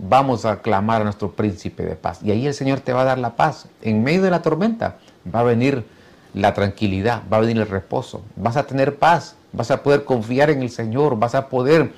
vamos 0.07 0.45
a 0.45 0.61
clamar 0.61 1.01
a 1.01 1.05
nuestro 1.05 1.31
príncipe 1.31 1.83
de 1.83 1.95
paz. 1.95 2.19
Y 2.21 2.29
ahí 2.29 2.45
el 2.45 2.53
Señor 2.53 2.81
te 2.81 2.93
va 2.93 3.01
a 3.01 3.05
dar 3.05 3.17
la 3.17 3.35
paz. 3.35 3.67
En 3.81 4.03
medio 4.03 4.21
de 4.21 4.29
la 4.29 4.41
tormenta 4.41 4.97
va 5.33 5.39
a 5.39 5.43
venir 5.43 5.85
la 6.35 6.53
tranquilidad, 6.53 7.23
va 7.31 7.37
a 7.37 7.41
venir 7.41 7.57
el 7.57 7.67
reposo. 7.67 8.21
Vas 8.35 8.57
a 8.57 8.67
tener 8.67 8.97
paz, 8.97 9.35
vas 9.53 9.71
a 9.71 9.81
poder 9.81 10.03
confiar 10.03 10.51
en 10.51 10.61
el 10.61 10.69
Señor, 10.69 11.17
vas 11.17 11.33
a 11.33 11.49
poder 11.49 11.93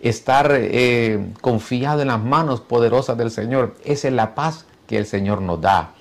estar 0.00 0.50
eh, 0.52 1.32
confiado 1.42 2.00
en 2.00 2.08
las 2.08 2.20
manos 2.20 2.60
poderosas 2.60 3.18
del 3.18 3.30
Señor. 3.30 3.76
Esa 3.84 4.08
es 4.08 4.14
la 4.14 4.34
paz 4.34 4.64
que 4.90 4.98
el 4.98 5.06
Señor 5.06 5.40
nos 5.40 5.60
da. 5.60 5.92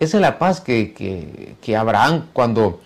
Esa 0.00 0.16
es 0.16 0.20
la 0.20 0.36
paz 0.40 0.60
que, 0.60 1.54
Abraham 1.78 2.26
cuando 2.32 2.80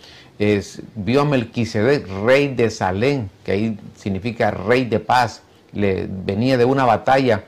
vio 0.97 1.23
a 1.23 1.25
Melquisedec, 1.25 2.07
rey 2.27 2.55
de 2.55 2.69
Salem, 2.69 3.29
que 3.43 3.53
ahí 3.53 3.79
significa 3.97 4.51
rey 4.51 4.85
de 4.85 5.01
paz, 5.01 5.41
le 5.73 6.07
venía 6.11 6.59
de 6.59 6.67
una 6.67 6.85
batalla 6.85 7.45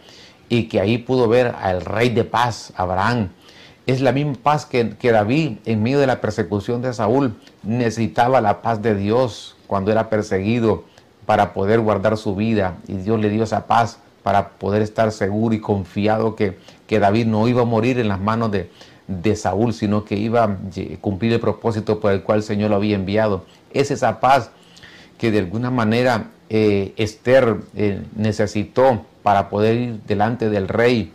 y 0.49 0.69
que 0.69 0.81
ahí 0.81 0.97
pudo 0.97 1.29
ver 1.29 1.55
al 1.61 1.83
rey 1.83 2.09
de 2.09 2.25
paz, 2.25 2.73
Abraham. 2.77 3.29
Es 3.87 4.01
la 4.01 4.13
misma 4.13 4.37
paz 4.43 4.65
que, 4.65 4.97
que 4.97 5.13
David 5.13 5.59
en 5.67 5.83
medio 5.83 5.99
de 5.99 6.07
la 6.07 6.23
persecución 6.23 6.81
de 6.81 6.95
Saúl 6.95 7.37
necesitaba 7.63 8.41
la 8.41 8.63
paz 8.63 8.81
de 8.81 8.95
Dios 8.95 9.55
cuando 9.67 9.93
era 9.93 10.09
perseguido 10.09 10.85
para 11.27 11.53
poder 11.53 11.81
guardar 11.81 12.17
su 12.17 12.35
vida 12.35 12.79
y 12.89 12.95
Dios 12.95 13.21
le 13.21 13.29
dio 13.29 13.45
esa 13.45 13.67
paz 13.67 13.99
para 14.23 14.51
poder 14.51 14.83
estar 14.83 15.13
seguro 15.13 15.55
y 15.55 15.61
confiado 15.61 16.37
que 16.37 16.57
que 16.89 16.99
David 16.99 17.27
no 17.27 17.47
iba 17.47 17.63
a 17.63 17.67
morir 17.67 18.01
en 18.01 18.09
las 18.09 18.19
manos 18.19 18.51
de, 18.51 19.37
Saúl, 19.37 19.73
sino 19.73 20.05
que 20.05 20.17
iba 20.17 20.45
a 20.45 20.57
cumplir 21.01 21.33
el 21.33 21.41
propósito 21.41 22.01
por 22.01 22.13
el 22.13 22.23
cual 22.23 22.39
el 22.39 22.43
Señor 22.43 22.71
lo 22.71 22.77
había 22.77 22.97
enviado. 22.97 23.45
Es 23.73 23.91
esa 23.91 24.21
paz 24.21 24.51
que 25.19 25.31
de 25.31 25.39
alguna 25.39 25.71
manera 25.71 26.31
eh, 26.51 26.93
Esther 26.97 27.57
eh, 27.77 28.03
necesitó 28.17 29.07
para 29.23 29.49
poder 29.49 29.77
ir 29.77 30.01
delante 30.07 30.51
del 30.51 30.69
rey 30.69 31.13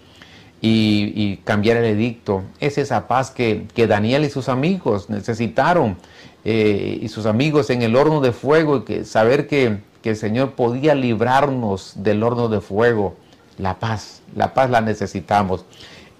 y, 0.61 1.37
cambiar 1.43 1.77
el 1.77 1.85
edicto. 1.85 2.43
Es 2.59 2.77
esa 2.77 3.07
paz 3.07 3.31
que, 3.31 3.67
Daniel 3.75 4.25
y 4.25 4.29
sus 4.29 4.47
amigos 4.49 5.09
necesitaron, 5.09 5.97
eh, 6.45 6.99
y 7.01 7.09
sus 7.09 7.25
amigos 7.25 7.69
en 7.69 7.81
el 7.81 7.95
horno 7.95 8.21
de 8.21 8.31
fuego, 8.31 8.85
que 8.85 9.05
saber 9.05 9.47
que, 9.47 9.79
que 10.03 10.11
el 10.11 10.17
Señor 10.17 10.51
podía 10.51 10.93
librarnos 10.93 11.93
del 11.95 12.21
horno 12.21 12.49
de 12.49 12.61
fuego 12.61 13.15
la 13.57 13.79
paz, 13.79 14.21
la 14.35 14.53
paz 14.53 14.69
la 14.69 14.81
necesitamos. 14.81 15.65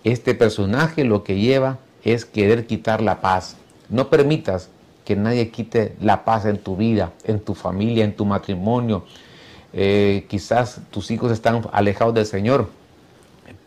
Este 0.03 0.33
personaje 0.33 1.03
lo 1.03 1.23
que 1.23 1.39
lleva 1.39 1.77
es 2.03 2.25
querer 2.25 2.65
quitar 2.65 3.01
la 3.01 3.21
paz. 3.21 3.57
No 3.89 4.09
permitas 4.09 4.69
que 5.05 5.15
nadie 5.15 5.49
quite 5.49 5.95
la 5.99 6.23
paz 6.23 6.45
en 6.45 6.57
tu 6.57 6.77
vida, 6.77 7.11
en 7.25 7.39
tu 7.39 7.55
familia, 7.55 8.05
en 8.05 8.15
tu 8.15 8.25
matrimonio. 8.25 9.03
Eh, 9.73 10.25
quizás 10.29 10.79
tus 10.89 11.11
hijos 11.11 11.31
están 11.31 11.67
alejados 11.73 12.13
del 12.13 12.25
Señor, 12.25 12.69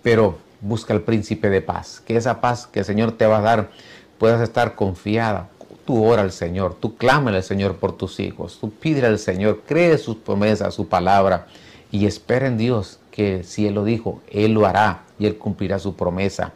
pero 0.02 0.38
busca 0.60 0.94
el 0.94 1.02
príncipe 1.02 1.50
de 1.50 1.60
paz. 1.60 2.02
Que 2.06 2.16
esa 2.16 2.40
paz 2.40 2.66
que 2.66 2.80
el 2.80 2.84
Señor 2.84 3.12
te 3.12 3.26
va 3.26 3.38
a 3.38 3.42
dar 3.42 3.70
puedas 4.18 4.40
estar 4.40 4.74
confiada. 4.74 5.48
Tú 5.86 6.04
ora 6.04 6.22
al 6.22 6.32
Señor, 6.32 6.76
tú 6.80 6.96
clama 6.96 7.30
al 7.30 7.42
Señor 7.42 7.76
por 7.76 7.96
tus 7.96 8.18
hijos, 8.20 8.58
tú 8.60 8.70
pide 8.70 9.06
al 9.06 9.18
Señor, 9.18 9.62
cree 9.66 9.96
sus 9.98 10.16
promesas, 10.16 10.74
su 10.74 10.88
palabra 10.88 11.46
y 11.92 12.06
espera 12.06 12.48
en 12.48 12.58
Dios 12.58 12.98
que 13.10 13.44
si 13.44 13.66
Él 13.66 13.74
lo 13.74 13.84
dijo, 13.84 14.20
Él 14.30 14.52
lo 14.52 14.66
hará 14.66 15.04
y 15.18 15.26
Él 15.26 15.38
cumplirá 15.38 15.78
su 15.78 15.94
promesa. 15.94 16.52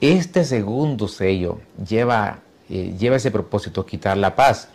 Este 0.00 0.44
segundo 0.44 1.08
sello 1.08 1.58
lleva, 1.86 2.40
eh, 2.68 2.94
lleva 2.98 3.16
ese 3.16 3.30
propósito, 3.30 3.86
quitar 3.86 4.16
la 4.16 4.34
paz 4.34 4.68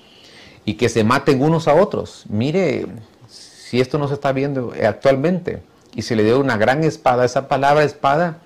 y 0.63 0.75
que 0.75 0.88
se 0.88 1.04
maten 1.04 1.41
unos 1.41 1.67
a 1.67 1.73
otros. 1.73 2.25
Mire, 2.30 2.86
si 3.27 3.82
esto 3.82 3.97
no 3.97 4.08
se 4.08 4.13
está 4.13 4.32
viendo 4.32 4.73
actualmente, 4.86 5.62
y 5.95 6.01
se 6.04 6.15
le 6.15 6.23
dio 6.23 6.39
una 6.39 6.58
gran 6.58 6.84
espada. 6.84 7.25
Esa 7.25 7.47
palabra 7.47 7.84
espada, 7.84 8.38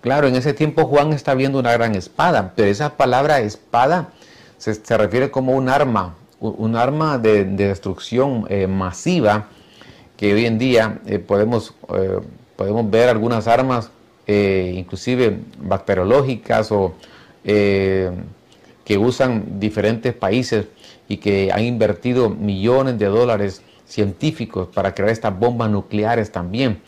claro, 0.00 0.26
en 0.28 0.36
ese 0.36 0.52
tiempo 0.52 0.86
Juan 0.86 1.12
está 1.12 1.34
viendo 1.34 1.58
una 1.58 1.72
gran 1.72 1.94
espada, 1.94 2.52
pero 2.56 2.68
esa 2.68 2.96
palabra 2.96 3.40
espada 3.40 4.10
se, 4.60 4.96
refiere 4.98 5.30
como 5.30 5.52
un 5.52 5.68
arma, 5.70 6.16
un 6.38 6.76
arma 6.76 7.18
de, 7.18 7.44
destrucción 7.44 8.46
eh, 8.50 8.66
masiva 8.66 9.48
que 10.18 10.34
hoy 10.34 10.44
en 10.44 10.58
día 10.58 11.00
eh, 11.06 11.18
podemos, 11.18 11.74
eh, 11.96 12.20
podemos 12.56 12.88
ver 12.90 13.08
algunas 13.08 13.48
armas, 13.48 13.90
inclusive 14.26 15.40
bacteriológicas 15.58 16.70
o 16.70 16.94
que 17.42 18.96
usan 18.96 19.58
diferentes 19.58 20.14
países 20.14 20.66
y 21.08 21.16
que 21.16 21.50
han 21.52 21.64
invertido 21.64 22.30
millones 22.30 22.96
de 22.96 23.06
dólares 23.06 23.60
científicos 23.86 24.68
para 24.68 24.94
crear 24.94 25.10
estas 25.10 25.36
bombas 25.36 25.68
nucleares 25.68 26.30
también. 26.30 26.80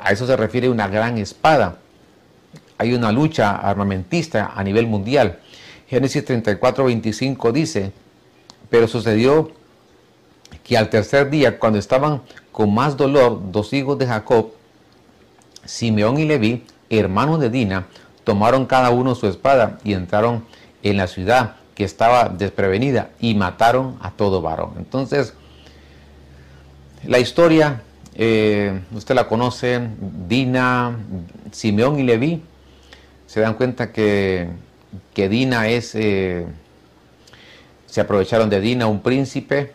A 0.00 0.12
eso 0.12 0.26
se 0.26 0.36
refiere 0.36 0.68
una 0.68 0.86
gran 0.86 1.16
espada. 1.16 1.78
Hay 2.76 2.92
una 2.92 3.10
lucha 3.10 3.56
armamentista 3.56 4.52
a 4.54 4.62
nivel 4.62 4.86
mundial. 4.86 5.38
Génesis 5.88 6.24
34, 6.24 6.84
25 6.84 7.52
dice, 7.52 7.92
pero 8.70 8.88
sucedió 8.88 9.50
que 10.64 10.76
al 10.76 10.90
tercer 10.90 11.30
día, 11.30 11.58
cuando 11.58 11.78
estaban 11.78 12.22
con 12.50 12.74
más 12.74 12.96
dolor, 12.96 13.40
dos 13.52 13.72
hijos 13.72 13.98
de 13.98 14.06
Jacob, 14.06 14.52
Simeón 15.64 16.18
y 16.18 16.24
Leví, 16.24 16.64
hermanos 16.90 17.40
de 17.40 17.50
Dina, 17.50 17.86
tomaron 18.24 18.66
cada 18.66 18.90
uno 18.90 19.14
su 19.14 19.28
espada 19.28 19.78
y 19.84 19.92
entraron 19.92 20.44
en 20.82 20.96
la 20.96 21.06
ciudad 21.06 21.56
que 21.74 21.84
estaba 21.84 22.28
desprevenida 22.28 23.10
y 23.20 23.34
mataron 23.34 23.96
a 24.00 24.10
todo 24.10 24.42
varón. 24.42 24.72
Entonces, 24.78 25.34
la 27.04 27.18
historia, 27.18 27.82
eh, 28.14 28.80
usted 28.92 29.14
la 29.14 29.28
conoce, 29.28 29.88
Dina, 30.26 30.96
Simeón 31.52 32.00
y 32.00 32.02
Leví, 32.02 32.42
se 33.26 33.40
dan 33.40 33.54
cuenta 33.54 33.92
que, 33.92 34.48
que 35.14 35.28
Dina 35.28 35.68
es, 35.68 35.94
eh, 35.94 36.46
se 37.86 38.00
aprovecharon 38.00 38.50
de 38.50 38.60
Dina, 38.60 38.86
un 38.86 39.00
príncipe, 39.00 39.72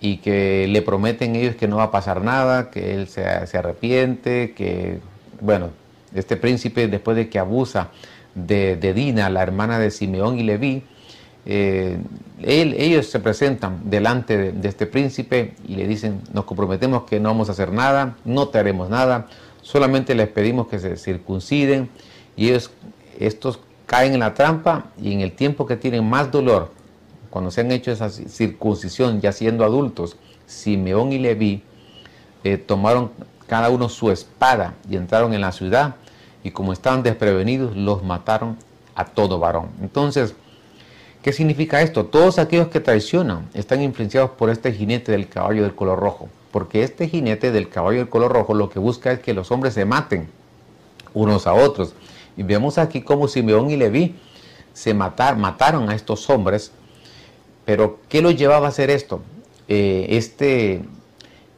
y 0.00 0.18
que 0.18 0.66
le 0.68 0.82
prometen 0.82 1.36
ellos 1.36 1.56
que 1.56 1.68
no 1.68 1.76
va 1.76 1.84
a 1.84 1.90
pasar 1.90 2.22
nada, 2.22 2.70
que 2.70 2.94
él 2.94 3.08
se, 3.08 3.24
arrepiente, 3.24 4.54
que, 4.56 4.98
bueno, 5.40 5.70
este 6.14 6.36
príncipe 6.36 6.88
después 6.88 7.16
de 7.16 7.28
que 7.28 7.38
abusa 7.38 7.90
de, 8.34 8.76
de 8.76 8.94
Dina, 8.94 9.28
la 9.28 9.42
hermana 9.42 9.78
de 9.78 9.90
Simeón 9.90 10.38
y 10.38 10.42
Leví, 10.42 10.84
eh, 11.46 11.98
ellos 12.42 13.06
se 13.06 13.18
presentan 13.18 13.90
delante 13.90 14.52
de, 14.52 14.68
este 14.68 14.86
príncipe 14.86 15.54
y 15.66 15.76
le 15.76 15.86
dicen, 15.86 16.20
nos 16.32 16.44
comprometemos 16.44 17.04
que 17.04 17.20
no 17.20 17.30
vamos 17.30 17.48
a 17.48 17.52
hacer 17.52 17.72
nada, 17.72 18.16
no 18.24 18.48
te 18.48 18.58
haremos 18.58 18.88
nada, 18.88 19.26
solamente 19.62 20.14
les 20.14 20.28
pedimos 20.28 20.68
que 20.68 20.78
se 20.78 20.96
circunciden 20.96 21.88
y 22.36 22.48
ellos, 22.48 22.70
estos 23.18 23.60
caen 23.90 24.14
en 24.14 24.20
la 24.20 24.34
trampa 24.34 24.84
y 25.02 25.12
en 25.12 25.20
el 25.20 25.32
tiempo 25.32 25.66
que 25.66 25.76
tienen 25.76 26.08
más 26.08 26.30
dolor, 26.30 26.70
cuando 27.28 27.50
se 27.50 27.62
han 27.62 27.72
hecho 27.72 27.90
esa 27.90 28.08
circuncisión 28.08 29.20
ya 29.20 29.32
siendo 29.32 29.64
adultos, 29.64 30.16
Simeón 30.46 31.12
y 31.12 31.18
Leví 31.18 31.64
eh, 32.44 32.56
tomaron 32.56 33.10
cada 33.48 33.68
uno 33.68 33.88
su 33.88 34.12
espada 34.12 34.74
y 34.88 34.94
entraron 34.94 35.34
en 35.34 35.40
la 35.40 35.50
ciudad 35.50 35.96
y 36.44 36.52
como 36.52 36.72
estaban 36.72 37.02
desprevenidos 37.02 37.76
los 37.76 38.04
mataron 38.04 38.56
a 38.94 39.06
todo 39.06 39.40
varón. 39.40 39.70
Entonces, 39.82 40.36
¿Qué 41.22 41.34
significa 41.34 41.82
esto? 41.82 42.06
Todos 42.06 42.38
aquellos 42.38 42.68
que 42.68 42.80
traicionan 42.80 43.50
están 43.52 43.82
influenciados 43.82 44.30
por 44.30 44.48
este 44.48 44.72
jinete 44.72 45.12
del 45.12 45.28
caballo 45.28 45.64
del 45.64 45.74
color 45.74 45.98
rojo, 45.98 46.30
porque 46.50 46.82
este 46.82 47.08
jinete 47.08 47.52
del 47.52 47.68
caballo 47.68 47.98
del 47.98 48.08
color 48.08 48.32
rojo 48.32 48.54
lo 48.54 48.70
que 48.70 48.78
busca 48.78 49.12
es 49.12 49.18
que 49.18 49.34
los 49.34 49.50
hombres 49.50 49.74
se 49.74 49.84
maten 49.84 50.30
unos 51.12 51.46
a 51.46 51.52
otros. 51.52 51.94
Y 52.36 52.42
vemos 52.42 52.78
aquí 52.78 53.02
cómo 53.02 53.28
Simeón 53.28 53.70
y 53.70 53.76
Leví 53.76 54.16
se 54.72 54.94
mataron 54.94 55.90
a 55.90 55.94
estos 55.94 56.28
hombres, 56.30 56.72
pero 57.64 58.00
¿qué 58.08 58.22
los 58.22 58.36
llevaba 58.36 58.66
a 58.66 58.70
hacer 58.70 58.90
esto? 58.90 59.20
Eh, 59.68 60.06
este, 60.10 60.82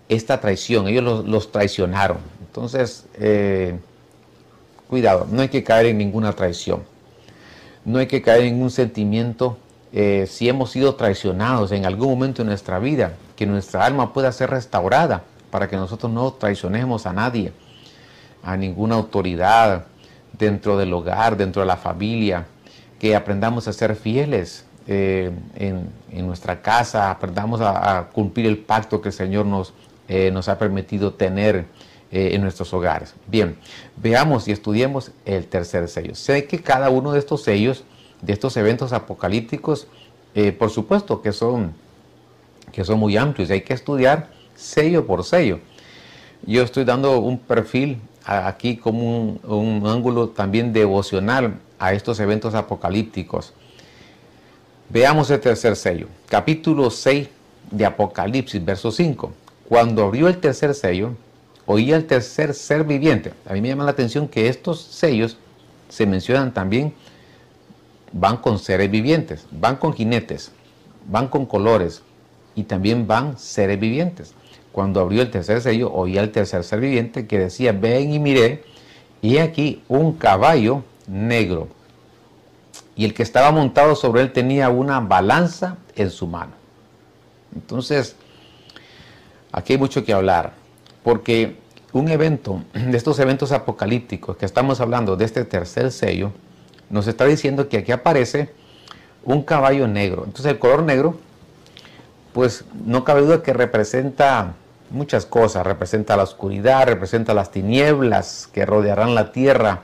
esta 0.09 0.41
traición, 0.41 0.89
ellos 0.89 1.25
los, 1.25 1.53
traicionaron. 1.53 2.19
Entonces, 2.47 3.07
eh, 3.15 3.79
cuidado, 4.89 5.27
no 5.31 5.43
hay 5.43 5.49
que 5.49 5.63
caer 5.63 5.87
en 5.87 5.99
ninguna 5.99 6.33
traición 6.33 6.93
no 7.85 7.99
hay 7.99 8.07
que 8.07 8.23
caer 8.23 8.45
en 8.45 8.63
un 8.63 8.71
sentimiento 8.71 9.59
eh, 9.93 10.27
si 10.29 10.49
hemos 10.49 10.71
sido 10.71 10.95
traicionados 10.95 11.73
en 11.73 11.85
algún 11.85 12.11
momento 12.11 12.43
de 12.43 12.49
nuestra 12.49 12.79
vida, 12.79 13.15
que 13.37 13.47
nuestra 13.47 13.85
alma 13.85 14.13
pueda 14.13 14.33
ser 14.33 14.51
restaurada 14.51 15.25
para 15.51 15.69
que 15.69 15.77
nosotros 15.77 16.11
no 16.11 16.33
traicionemos 16.33 17.07
a 17.07 17.13
nadie, 17.13 17.53
a 18.43 18.57
ninguna 18.57 18.95
autoridad 18.95 19.87
dentro 20.39 20.77
del 20.77 20.93
hogar, 20.93 21.37
dentro 21.37 21.63
de 21.63 21.67
la 21.67 21.77
familia, 21.77 22.47
que 22.99 23.15
aprendamos 23.17 23.69
a 23.69 23.73
ser 23.73 23.97
fieles 23.97 24.65
eh, 24.87 25.31
en, 25.57 26.27
nuestra 26.27 26.63
casa, 26.63 27.11
aprendamos 27.11 27.61
a, 27.61 28.09
cumplir 28.13 28.47
el 28.47 28.59
pacto 28.59 29.01
que 29.01 29.09
el 29.09 29.15
Señor 29.15 29.47
nos, 29.47 29.75
eh, 30.09 30.31
nos 30.31 30.49
ha 30.49 30.59
permitido 30.59 31.15
tener 31.15 31.67
en 32.15 32.43
nuestros 32.43 32.75
hogares. 32.75 33.15
Bien, 33.27 33.57
veamos 33.97 34.47
y 34.47 34.53
estudiemos 34.53 35.13
el 35.25 35.47
tercer 35.47 35.89
sello. 35.89 36.15
Sé 36.15 36.45
que 36.45 36.61
cada 36.61 36.91
uno 36.91 37.13
de 37.13 37.19
estos 37.19 37.43
sellos, 37.43 37.85
de 38.21 38.35
estos 38.35 38.55
eventos 38.59 38.93
apocalípticos, 38.93 39.89
eh, 40.35 40.53
por 40.53 40.71
supuesto 40.71 41.21
que 41.21 41.33
son, 41.33 41.75
que 42.73 42.85
son 42.85 42.99
muy 42.99 43.17
amplios 43.19 43.51
hay 43.51 43.61
que 43.61 43.75
estudiar 43.75 44.31
sello 44.55 45.07
por 45.07 45.25
sello. 45.25 45.61
Yo 46.47 46.63
estoy 46.63 46.85
dando 46.85 47.19
un 47.19 47.39
perfil 47.39 47.99
aquí 48.25 48.77
como 48.77 49.39
un, 49.43 49.83
ángulo 49.87 50.29
también 50.29 50.73
devocional 50.73 51.59
a 51.79 51.93
estos 51.93 52.21
eventos 52.21 52.55
apocalípticos. 52.55 53.53
Veamos 54.89 55.31
el 55.31 55.41
tercer 55.41 55.77
sello, 55.77 56.07
capítulo 56.29 56.91
6 56.91 57.29
de 57.71 57.87
Apocalipsis, 57.87 58.65
verso 58.65 58.93
5. 58.93 59.33
Cuando 59.69 60.05
abrió 60.05 60.29
el 60.29 60.39
tercer 60.39 60.75
sello, 60.75 61.15
oía 61.67 61.97
el 61.97 62.07
tercer 62.07 62.55
ser 62.55 62.85
viviente. 62.85 63.33
A 63.47 63.55
mí 63.55 63.61
me 63.61 63.69
llama 63.69 63.85
la 63.85 63.93
atención 63.93 64.29
que 64.29 64.49
estos 64.49 64.83
sellos 64.83 65.39
se 65.89 66.07
mencionan 66.07 66.53
también, 66.53 66.93
van 68.13 68.37
con 68.37 68.59
seres 68.59 68.91
vivientes, 68.91 69.47
van 69.51 69.77
con 69.77 69.95
jinetes, 69.95 70.53
van 71.09 71.29
con 71.29 71.47
colores 71.47 72.03
y 72.55 72.65
también 72.65 73.07
van 73.07 73.39
seres 73.39 73.81
vivientes. 73.81 74.35
Cuando 74.73 75.01
abrió 75.01 75.23
el 75.23 75.31
tercer 75.31 75.61
sello, 75.61 75.93
oía 75.93 76.23
el 76.23 76.33
tercer 76.33 76.65
ser 76.65 76.81
viviente 76.81 77.27
que 77.27 77.39
decía, 77.39 77.73
ven 77.73 78.13
y 78.13 78.19
miré, 78.19 78.65
y 79.21 79.39
aquí 79.39 79.83
un 79.89 80.15
caballo 80.15 80.83
negro. 81.07 81.69
Y 82.97 83.05
el 83.05 83.15
que 83.15 83.23
estaba 83.23 83.53
montado 83.53 83.95
sobre 83.95 84.23
él 84.23 84.33
tenía 84.33 84.71
una 84.71 85.01
balanza 85.01 85.77
en 85.95 86.11
su 86.11 86.27
mano. 86.27 86.53
Entonces, 87.55 88.17
aquí 89.53 89.75
hay 89.75 89.79
mucho 89.79 90.05
que 90.05 90.13
hablar 90.13 90.55
porque 91.03 91.57
un 91.93 92.09
evento, 92.09 92.63
de 92.73 92.97
estos 92.97 93.19
eventos 93.19 93.53
apocalípticos 93.53 94.37
que 94.37 94.47
estamos 94.47 94.81
hablando, 94.81 95.17
de 95.17 95.25
este 95.25 95.45
tercer 95.45 95.93
sello, 95.93 96.33
nos 96.89 97.07
está 97.07 97.25
diciendo 97.27 97.69
que 97.69 97.79
aquí 97.79 97.93
aparece 97.93 98.51
un 99.25 99.43
caballo 99.43 99.87
negro. 99.89 100.25
Entonces 100.25 100.53
el 100.53 100.59
color 100.59 100.83
negro, 100.83 101.17
pues 102.33 102.65
no 102.85 103.05
cabe 103.05 103.23
duda 103.23 103.43
que 103.43 103.53
representa 103.53 104.55
muchas 104.93 105.27
cosas, 105.27 105.67
representa 105.67 106.17
la 106.17 106.23
oscuridad, 106.23 106.87
representa 106.87 107.35
las 107.35 107.51
tinieblas 107.51 108.49
que 108.53 108.67
rodearán 108.67 109.15
la 109.15 109.33
tierra 109.33 109.83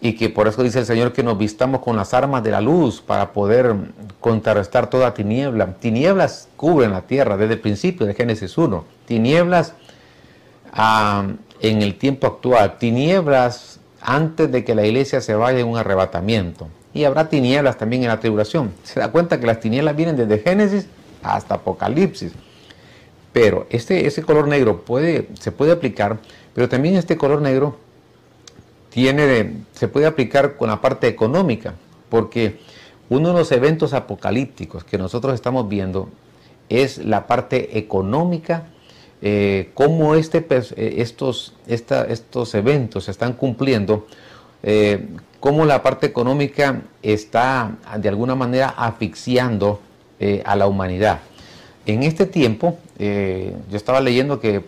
y 0.00 0.14
que 0.14 0.28
por 0.28 0.46
eso 0.46 0.62
dice 0.62 0.80
el 0.80 0.86
Señor 0.86 1.12
que 1.12 1.22
nos 1.22 1.38
vistamos 1.38 1.80
con 1.80 1.96
las 1.96 2.14
armas 2.14 2.42
de 2.44 2.50
la 2.50 2.60
luz 2.60 3.00
para 3.00 3.32
poder 3.32 3.74
contrarrestar 4.20 4.90
toda 4.90 5.14
tiniebla. 5.14 5.74
Tinieblas 5.74 6.48
cubren 6.56 6.92
la 6.92 7.02
tierra 7.02 7.36
desde 7.36 7.54
el 7.54 7.60
principio 7.60 8.06
de 8.06 8.14
Génesis 8.14 8.56
1. 8.56 8.84
Tinieblas 9.06 9.74
en 11.60 11.82
el 11.82 11.98
tiempo 11.98 12.26
actual, 12.26 12.78
tinieblas 12.78 13.80
antes 14.00 14.52
de 14.52 14.64
que 14.64 14.74
la 14.74 14.86
iglesia 14.86 15.20
se 15.20 15.34
vaya 15.34 15.58
en 15.58 15.66
un 15.66 15.76
arrebatamiento. 15.76 16.68
Y 16.94 17.04
habrá 17.04 17.28
tinieblas 17.28 17.76
también 17.76 18.02
en 18.02 18.08
la 18.08 18.20
tribulación. 18.20 18.72
Se 18.84 19.00
da 19.00 19.10
cuenta 19.10 19.40
que 19.40 19.46
las 19.46 19.60
tinieblas 19.60 19.96
vienen 19.96 20.16
desde 20.16 20.38
Génesis 20.38 20.86
hasta 21.22 21.56
Apocalipsis. 21.56 22.32
Pero 23.32 23.66
este, 23.70 24.06
ese 24.06 24.22
color 24.22 24.48
negro 24.48 24.84
se 25.38 25.52
puede 25.52 25.72
aplicar, 25.72 26.18
pero 26.54 26.68
también 26.68 26.96
este 26.96 27.16
color 27.16 27.42
negro 27.42 27.76
tiene, 28.90 29.64
se 29.72 29.88
puede 29.88 30.06
aplicar 30.06 30.56
con 30.56 30.68
la 30.68 30.80
parte 30.80 31.08
económica, 31.08 31.74
porque 32.08 32.58
uno 33.08 33.28
de 33.28 33.34
los 33.34 33.52
eventos 33.52 33.92
apocalípticos 33.92 34.84
que 34.84 34.98
nosotros 34.98 35.34
estamos 35.34 35.68
viendo 35.68 36.08
es 36.68 36.98
la 36.98 37.26
parte 37.26 37.78
económica 37.78 38.64
eh, 39.20 39.70
cómo 39.74 40.14
este, 40.14 40.46
eh, 40.48 40.94
estos, 40.98 41.54
estos 41.66 42.54
eventos 42.54 43.04
se 43.04 43.10
están 43.10 43.32
cumpliendo, 43.32 44.06
eh, 44.62 45.08
cómo 45.40 45.64
la 45.64 45.82
parte 45.82 46.06
económica 46.06 46.82
está 47.02 47.72
de 47.98 48.08
alguna 48.08 48.34
manera 48.34 48.68
asfixiando 48.68 49.80
a 50.44 50.56
la 50.56 50.66
humanidad. 50.66 51.20
En 51.86 52.02
este 52.02 52.26
tiempo, 52.26 52.76
yo 52.98 53.76
estaba 53.76 54.00
leyendo 54.00 54.40
que 54.40 54.64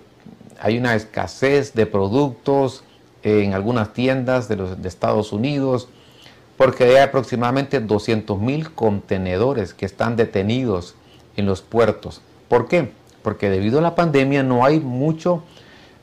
hay 0.60 0.78
una 0.78 0.94
escasez 0.94 1.74
de 1.74 1.86
productos 1.86 2.84
en 3.22 3.54
algunas 3.54 3.92
tiendas 3.92 4.48
de, 4.48 4.56
los, 4.56 4.78
Estados 4.84 5.32
Unidos, 5.32 5.88
porque 6.56 6.84
hay 6.84 6.96
aproximadamente 6.96 7.80
200 7.80 8.38
mil 8.38 8.70
contenedores 8.72 9.74
que 9.74 9.86
están 9.86 10.16
detenidos 10.16 10.94
en 11.36 11.46
los 11.46 11.62
puertos. 11.62 12.20
¿Por 12.48 12.68
qué? 12.68 12.90
Porque 13.22 13.50
debido 13.50 13.78
a 13.78 13.82
la 13.82 13.94
pandemia 13.94 14.42
no 14.42 14.64
hay 14.64 14.80
mucho, 14.80 15.42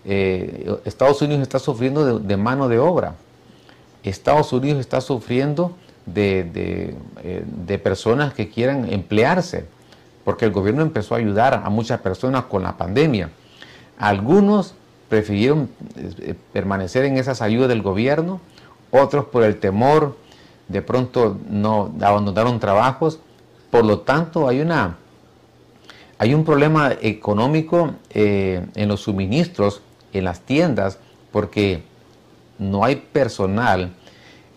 eh, 0.06 0.76
Estados 0.86 1.22
Unidos 1.22 1.44
está 1.44 1.60
sufriendo 1.60 2.20
de, 2.20 2.38
mano 2.38 2.68
de 2.68 2.80
obra, 2.80 3.16
Estados 4.04 4.54
Unidos 4.54 4.80
está 4.80 5.02
sufriendo 5.02 5.76
de, 6.06 6.96
eh, 7.24 7.44
de 7.46 7.78
personas 7.78 8.34
que 8.34 8.50
quieran 8.50 8.92
emplearse, 8.92 9.66
porque 10.28 10.44
el 10.44 10.52
gobierno 10.52 10.82
empezó 10.82 11.16
a 11.16 11.20
ayudar 11.20 11.54
a 11.63 11.70
muchas 11.70 12.02
personas 12.02 12.44
con 12.50 12.62
la 12.62 12.76
pandemia. 12.76 13.30
Algunos 13.98 14.76
prefirieron 15.08 15.70
eh, 15.96 16.36
permanecer 16.52 17.06
en 17.06 17.16
esas 17.16 17.42
ayudas 17.42 17.70
del 17.70 17.82
gobierno, 17.82 18.42
otros 18.92 19.24
por 19.24 19.44
el 19.44 19.58
temor 19.58 20.18
de 20.68 20.82
pronto 20.82 21.38
no 21.50 21.94
abandonaron 22.02 22.60
trabajos, 22.60 23.22
por 23.72 23.86
lo 23.86 24.00
tanto 24.00 24.50
hay 24.50 24.60
una 24.60 24.98
hay 26.18 26.34
un 26.34 26.44
problema 26.44 26.92
económico 27.02 27.94
eh, 28.10 28.68
en 28.76 28.90
los 28.90 29.00
suministros 29.04 29.82
en 30.12 30.26
las 30.26 30.42
tiendas 30.42 31.00
porque 31.32 31.84
no 32.60 32.84
hay 32.84 32.98
personal 32.98 33.94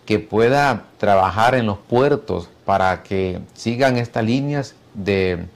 que 0.05 0.19
pueda 0.19 0.87
trabajar 0.99 1.55
en 1.55 1.67
los 1.67 1.79
puertos 1.79 2.49
para 2.65 3.05
que 3.05 3.41
sigan 3.55 3.99
estas 3.99 4.25
líneas 4.25 4.75
de, 4.95 5.47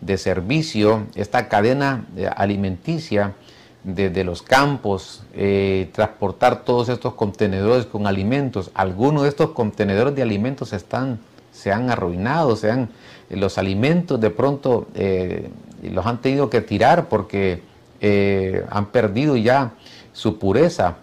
de 0.00 0.18
servicio, 0.18 1.06
esta 1.14 1.48
cadena 1.48 2.06
alimenticia 2.36 3.34
desde 3.84 4.24
los 4.24 4.42
campos, 4.42 5.22
eh, 5.34 5.88
transportar 5.92 6.64
todos 6.64 6.88
estos 6.88 7.14
contenedores 7.14 7.86
con 7.86 8.06
alimentos. 8.06 8.70
Algunos 8.74 9.22
de 9.22 9.30
estos 9.30 9.50
contenedores 9.50 10.14
de 10.14 10.22
alimentos 10.22 10.72
están, 10.72 11.18
se 11.52 11.72
han 11.72 11.90
arruinado, 11.90 12.56
se 12.56 12.70
han, 12.70 12.90
los 13.30 13.56
alimentos 13.56 14.20
de 14.20 14.30
pronto 14.30 14.88
eh, 14.94 15.48
los 15.82 16.04
han 16.06 16.20
tenido 16.20 16.50
que 16.50 16.60
tirar 16.60 17.08
porque 17.08 17.62
eh, 18.00 18.64
han 18.70 18.86
perdido 18.86 19.36
ya 19.36 19.72
su 20.12 20.38
pureza 20.38 20.96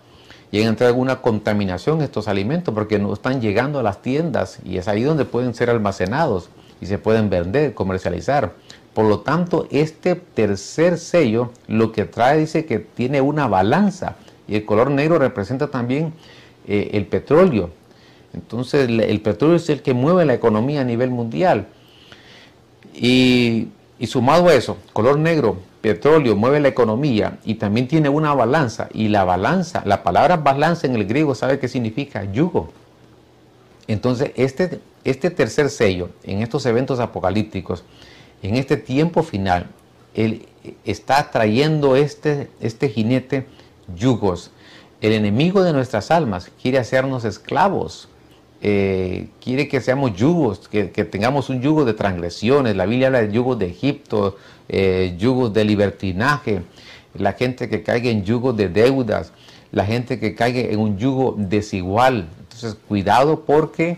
y 0.51 0.61
han 0.61 0.69
entrado 0.69 0.89
alguna 0.91 1.21
contaminación 1.21 2.01
estos 2.01 2.27
alimentos 2.27 2.73
porque 2.73 2.99
no 2.99 3.13
están 3.13 3.41
llegando 3.41 3.79
a 3.79 3.83
las 3.83 4.01
tiendas 4.01 4.59
y 4.63 4.77
es 4.77 4.87
ahí 4.87 5.03
donde 5.03 5.25
pueden 5.25 5.53
ser 5.53 5.69
almacenados 5.69 6.49
y 6.81 6.85
se 6.85 6.97
pueden 6.97 7.29
vender, 7.29 7.73
comercializar. 7.73 8.53
Por 8.95 9.07
lo 9.07 9.19
tanto, 9.19 9.67
este 9.71 10.15
tercer 10.15 10.97
sello 10.97 11.51
lo 11.67 11.91
que 11.91 12.05
trae 12.05 12.39
dice 12.39 12.65
que 12.65 12.79
tiene 12.79 13.19
una 13.19 13.45
balanza 13.45 14.15
y 14.47 14.55
el 14.55 14.63
color 14.63 14.89
negro 14.89 15.19
representa 15.19 15.67
también 15.67 16.13
eh, 16.65 16.91
el 16.93 17.05
petróleo. 17.05 17.71
Entonces, 18.33 18.87
el, 18.87 19.19
petróleo 19.19 19.57
es 19.57 19.69
el 19.69 19.81
que 19.81 19.93
mueve 19.93 20.23
la 20.23 20.33
economía 20.33 20.79
a 20.79 20.83
nivel 20.85 21.09
mundial. 21.09 21.67
Y, 22.93 23.67
y 23.99 24.07
sumado 24.07 24.47
a 24.47 24.53
eso, 24.53 24.77
color 24.93 25.19
negro, 25.19 25.57
petróleo 25.81 26.37
mueve 26.37 26.61
la 26.61 26.69
economía 26.69 27.37
y 27.43 27.55
también 27.55 27.89
tiene 27.89 28.07
una 28.07 28.33
balanza. 28.33 28.87
Y 28.93 29.09
la 29.09 29.25
balanza, 29.25 29.83
la 29.85 30.03
palabra 30.03 30.37
balanza 30.37 30.87
en 30.87 30.95
el 30.95 31.05
griego, 31.05 31.35
¿sabe 31.35 31.59
qué 31.59 31.67
significa? 31.67 32.23
Yugo. 32.31 32.71
Entonces, 33.89 34.31
este, 34.37 34.79
este 35.03 35.31
tercer 35.31 35.69
sello 35.69 36.11
en 36.23 36.41
estos 36.41 36.65
eventos 36.65 37.01
apocalípticos 37.01 37.83
en 38.47 38.55
este 38.55 38.77
tiempo 38.77 39.23
final, 39.23 39.67
Él 40.13 40.45
está 40.83 41.31
trayendo 41.31 41.95
este, 41.95 42.49
este 42.59 42.89
jinete 42.89 43.45
yugos. 43.95 44.51
El 45.01 45.13
enemigo 45.13 45.63
de 45.63 45.73
nuestras 45.73 46.11
almas 46.11 46.51
quiere 46.61 46.79
hacernos 46.79 47.25
esclavos, 47.25 48.07
eh, 48.61 49.27
quiere 49.43 49.67
que 49.67 49.81
seamos 49.81 50.15
yugos, 50.15 50.67
que, 50.67 50.85
tengamos 50.85 51.49
un 51.49 51.61
yugo 51.61 51.85
de 51.85 51.93
transgresiones. 51.93 52.75
La 52.75 52.85
Biblia 52.85 53.07
habla 53.07 53.21
de 53.21 53.31
yugos 53.31 53.59
de 53.59 53.67
Egipto, 53.67 54.37
eh, 54.69 55.15
yugos 55.17 55.53
de 55.53 55.65
libertinaje, 55.65 56.61
la 57.13 57.33
gente 57.33 57.69
que 57.69 57.83
caiga 57.83 58.09
en 58.09 58.23
yugos 58.23 58.57
de 58.57 58.69
deudas, 58.69 59.31
la 59.71 59.85
gente 59.85 60.19
que 60.19 60.35
caiga 60.35 60.61
en 60.61 60.79
un 60.79 60.97
yugo 60.97 61.35
desigual. 61.37 62.27
Entonces, 62.39 62.77
cuidado 62.87 63.41
porque 63.45 63.97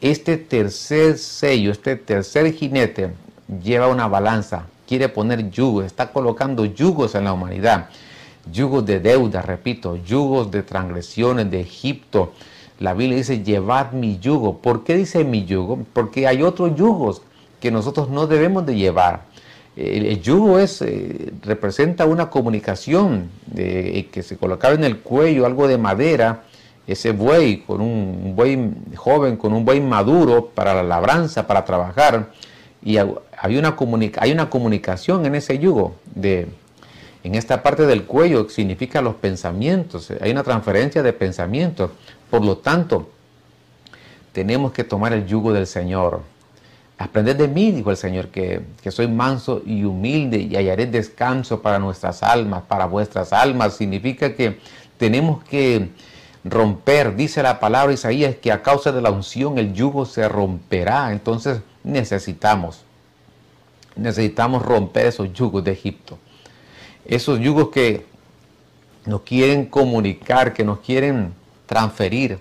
este 0.00 0.36
tercer 0.36 1.18
sello, 1.18 1.72
este 1.72 1.96
tercer 1.96 2.52
jinete 2.52 3.10
lleva 3.62 3.88
una 3.88 4.08
balanza, 4.08 4.66
quiere 4.86 5.08
poner 5.08 5.50
yugos, 5.50 5.84
está 5.86 6.12
colocando 6.12 6.64
yugos 6.64 7.14
en 7.14 7.24
la 7.24 7.32
humanidad, 7.32 7.88
yugos 8.52 8.84
de 8.86 9.00
deuda, 9.00 9.42
repito, 9.42 9.96
yugos 9.96 10.50
de 10.50 10.62
transgresiones 10.62 11.50
de 11.50 11.60
Egipto. 11.60 12.32
La 12.78 12.92
Biblia 12.94 13.16
dice, 13.16 13.42
llevad 13.42 13.92
mi 13.92 14.18
yugo. 14.18 14.58
¿Por 14.58 14.84
qué 14.84 14.96
dice 14.96 15.24
mi 15.24 15.46
yugo? 15.46 15.84
Porque 15.92 16.26
hay 16.26 16.42
otros 16.42 16.76
yugos 16.76 17.22
que 17.60 17.70
nosotros 17.70 18.10
no 18.10 18.26
debemos 18.26 18.66
de 18.66 18.76
llevar. 18.76 19.22
El, 19.76 20.22
yugo 20.22 20.58
es, 20.58 20.80
eh, 20.80 21.32
representa 21.42 22.06
una 22.06 22.30
comunicación 22.30 23.28
de, 23.46 24.08
que 24.10 24.22
se 24.22 24.36
colocaba 24.36 24.74
en 24.74 24.84
el 24.84 24.98
cuello, 24.98 25.44
algo 25.44 25.68
de 25.68 25.76
madera, 25.76 26.44
ese 26.86 27.12
buey, 27.12 27.58
con 27.58 27.80
un 27.80 28.34
buey 28.36 28.72
joven, 28.94 29.36
con 29.36 29.52
un 29.52 29.64
buey 29.64 29.80
maduro 29.80 30.50
para 30.54 30.74
la 30.74 30.82
labranza, 30.82 31.46
para 31.46 31.64
trabajar, 31.64 32.30
y 32.82 32.98
hay 32.98 33.56
una, 33.56 33.76
hay 34.18 34.32
una 34.32 34.48
comunicación 34.48 35.26
en 35.26 35.34
ese 35.34 35.58
yugo, 35.58 35.96
de, 36.14 36.46
en 37.24 37.34
esta 37.34 37.62
parte 37.64 37.86
del 37.86 38.04
cuello, 38.04 38.48
significa 38.48 39.02
los 39.02 39.16
pensamientos, 39.16 40.12
hay 40.20 40.30
una 40.30 40.44
transferencia 40.44 41.02
de 41.02 41.12
pensamientos. 41.12 41.90
Por 42.30 42.44
lo 42.44 42.58
tanto, 42.58 43.10
tenemos 44.32 44.70
que 44.70 44.84
tomar 44.84 45.12
el 45.12 45.26
yugo 45.26 45.52
del 45.52 45.66
Señor. 45.66 46.20
Aprended 46.98 47.34
de 47.36 47.48
mí, 47.48 47.72
dijo 47.72 47.90
el 47.90 47.96
Señor, 47.96 48.28
que, 48.28 48.62
que 48.80 48.92
soy 48.92 49.08
manso 49.08 49.60
y 49.66 49.82
humilde 49.82 50.38
y 50.38 50.54
hallaré 50.54 50.86
descanso 50.86 51.60
para 51.60 51.80
nuestras 51.80 52.22
almas, 52.22 52.62
para 52.62 52.86
vuestras 52.86 53.32
almas. 53.32 53.74
Significa 53.74 54.34
que 54.34 54.60
tenemos 54.96 55.42
que 55.42 55.90
romper, 56.48 57.16
dice 57.16 57.42
la 57.42 57.60
palabra 57.60 57.92
Isaías, 57.92 58.36
que 58.36 58.52
a 58.52 58.62
causa 58.62 58.92
de 58.92 59.02
la 59.02 59.10
unción 59.10 59.58
el 59.58 59.74
yugo 59.74 60.06
se 60.06 60.28
romperá. 60.28 61.12
Entonces 61.12 61.60
necesitamos, 61.82 62.82
necesitamos 63.96 64.62
romper 64.62 65.06
esos 65.06 65.32
yugos 65.32 65.64
de 65.64 65.72
Egipto. 65.72 66.18
Esos 67.04 67.38
yugos 67.40 67.68
que 67.68 68.06
nos 69.04 69.22
quieren 69.22 69.66
comunicar, 69.66 70.52
que 70.52 70.64
nos 70.64 70.80
quieren 70.80 71.34
transferir 71.66 72.38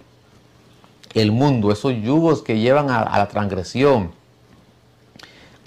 el 1.13 1.31
mundo, 1.31 1.71
esos 1.71 1.93
yugos 1.93 2.41
que 2.41 2.59
llevan 2.59 2.89
a, 2.89 3.01
a 3.01 3.17
la 3.17 3.27
transgresión. 3.27 4.11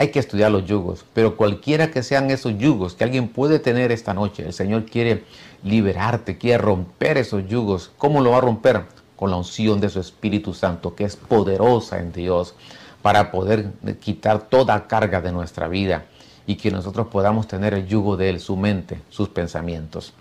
Hay 0.00 0.12
que 0.12 0.20
estudiar 0.20 0.52
los 0.52 0.64
yugos, 0.64 1.04
pero 1.12 1.36
cualquiera 1.36 1.90
que 1.90 2.04
sean 2.04 2.30
esos 2.30 2.56
yugos 2.56 2.94
que 2.94 3.02
alguien 3.02 3.26
puede 3.26 3.58
tener 3.58 3.90
esta 3.90 4.14
noche, 4.14 4.46
el 4.46 4.52
Señor 4.52 4.86
quiere 4.86 5.24
liberarte, 5.64 6.38
quiere 6.38 6.58
romper 6.58 7.18
esos 7.18 7.48
yugos. 7.48 7.90
¿Cómo 7.98 8.20
lo 8.20 8.30
va 8.30 8.38
a 8.38 8.42
romper? 8.42 8.84
Con 9.16 9.30
la 9.30 9.36
unción 9.36 9.80
de 9.80 9.88
su 9.88 9.98
Espíritu 9.98 10.54
Santo, 10.54 10.94
que 10.94 11.02
es 11.02 11.16
poderosa 11.16 11.98
en 11.98 12.12
Dios, 12.12 12.54
para 13.02 13.32
poder 13.32 13.72
quitar 13.98 14.48
toda 14.48 14.86
carga 14.86 15.20
de 15.20 15.32
nuestra 15.32 15.66
vida 15.66 16.04
y 16.46 16.54
que 16.54 16.70
nosotros 16.70 17.08
podamos 17.08 17.48
tener 17.48 17.74
el 17.74 17.88
yugo 17.88 18.16
de 18.16 18.30
Él, 18.30 18.38
su 18.38 18.56
mente, 18.56 19.00
sus 19.10 19.28
pensamientos. 19.28 20.12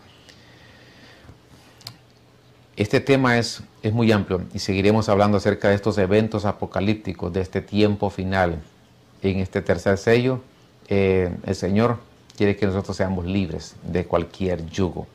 Este 2.76 3.00
tema 3.00 3.38
es, 3.38 3.62
es 3.84 3.94
muy 3.94 4.12
amplio 4.12 4.42
y 4.56 4.60
seguiremos 4.60 5.08
hablando 5.08 5.38
acerca 5.38 5.70
de 5.70 5.76
estos 5.76 6.00
eventos 6.00 6.46
apocalípticos, 6.46 7.32
de 7.32 7.42
este 7.42 7.62
tiempo 7.62 8.10
final. 8.10 8.60
En 9.22 9.40
este 9.40 9.62
tercer 9.62 9.98
sello, 9.98 10.42
eh, 10.88 11.36
el 11.46 11.56
Señor 11.56 11.98
quiere 12.38 12.56
que 12.56 12.68
nosotros 12.68 12.96
seamos 12.96 13.26
libres 13.26 13.76
de 13.84 14.06
cualquier 14.06 14.66
yugo 14.68 15.08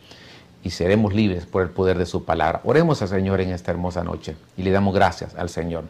y 0.65 0.71
seremos 0.71 1.15
libres 1.15 1.47
por 1.47 1.63
el 1.63 1.71
poder 1.71 1.99
de 1.99 2.07
su 2.07 2.25
palabra. 2.25 2.61
Oremos 2.65 3.01
al 3.03 3.09
Señor 3.09 3.41
en 3.41 3.51
esta 3.51 3.71
hermosa 3.71 4.03
noche 4.03 4.37
y 4.57 4.63
le 4.63 4.71
damos 4.71 4.95
gracias 4.95 5.35
al 5.37 5.49
Señor. 5.49 5.85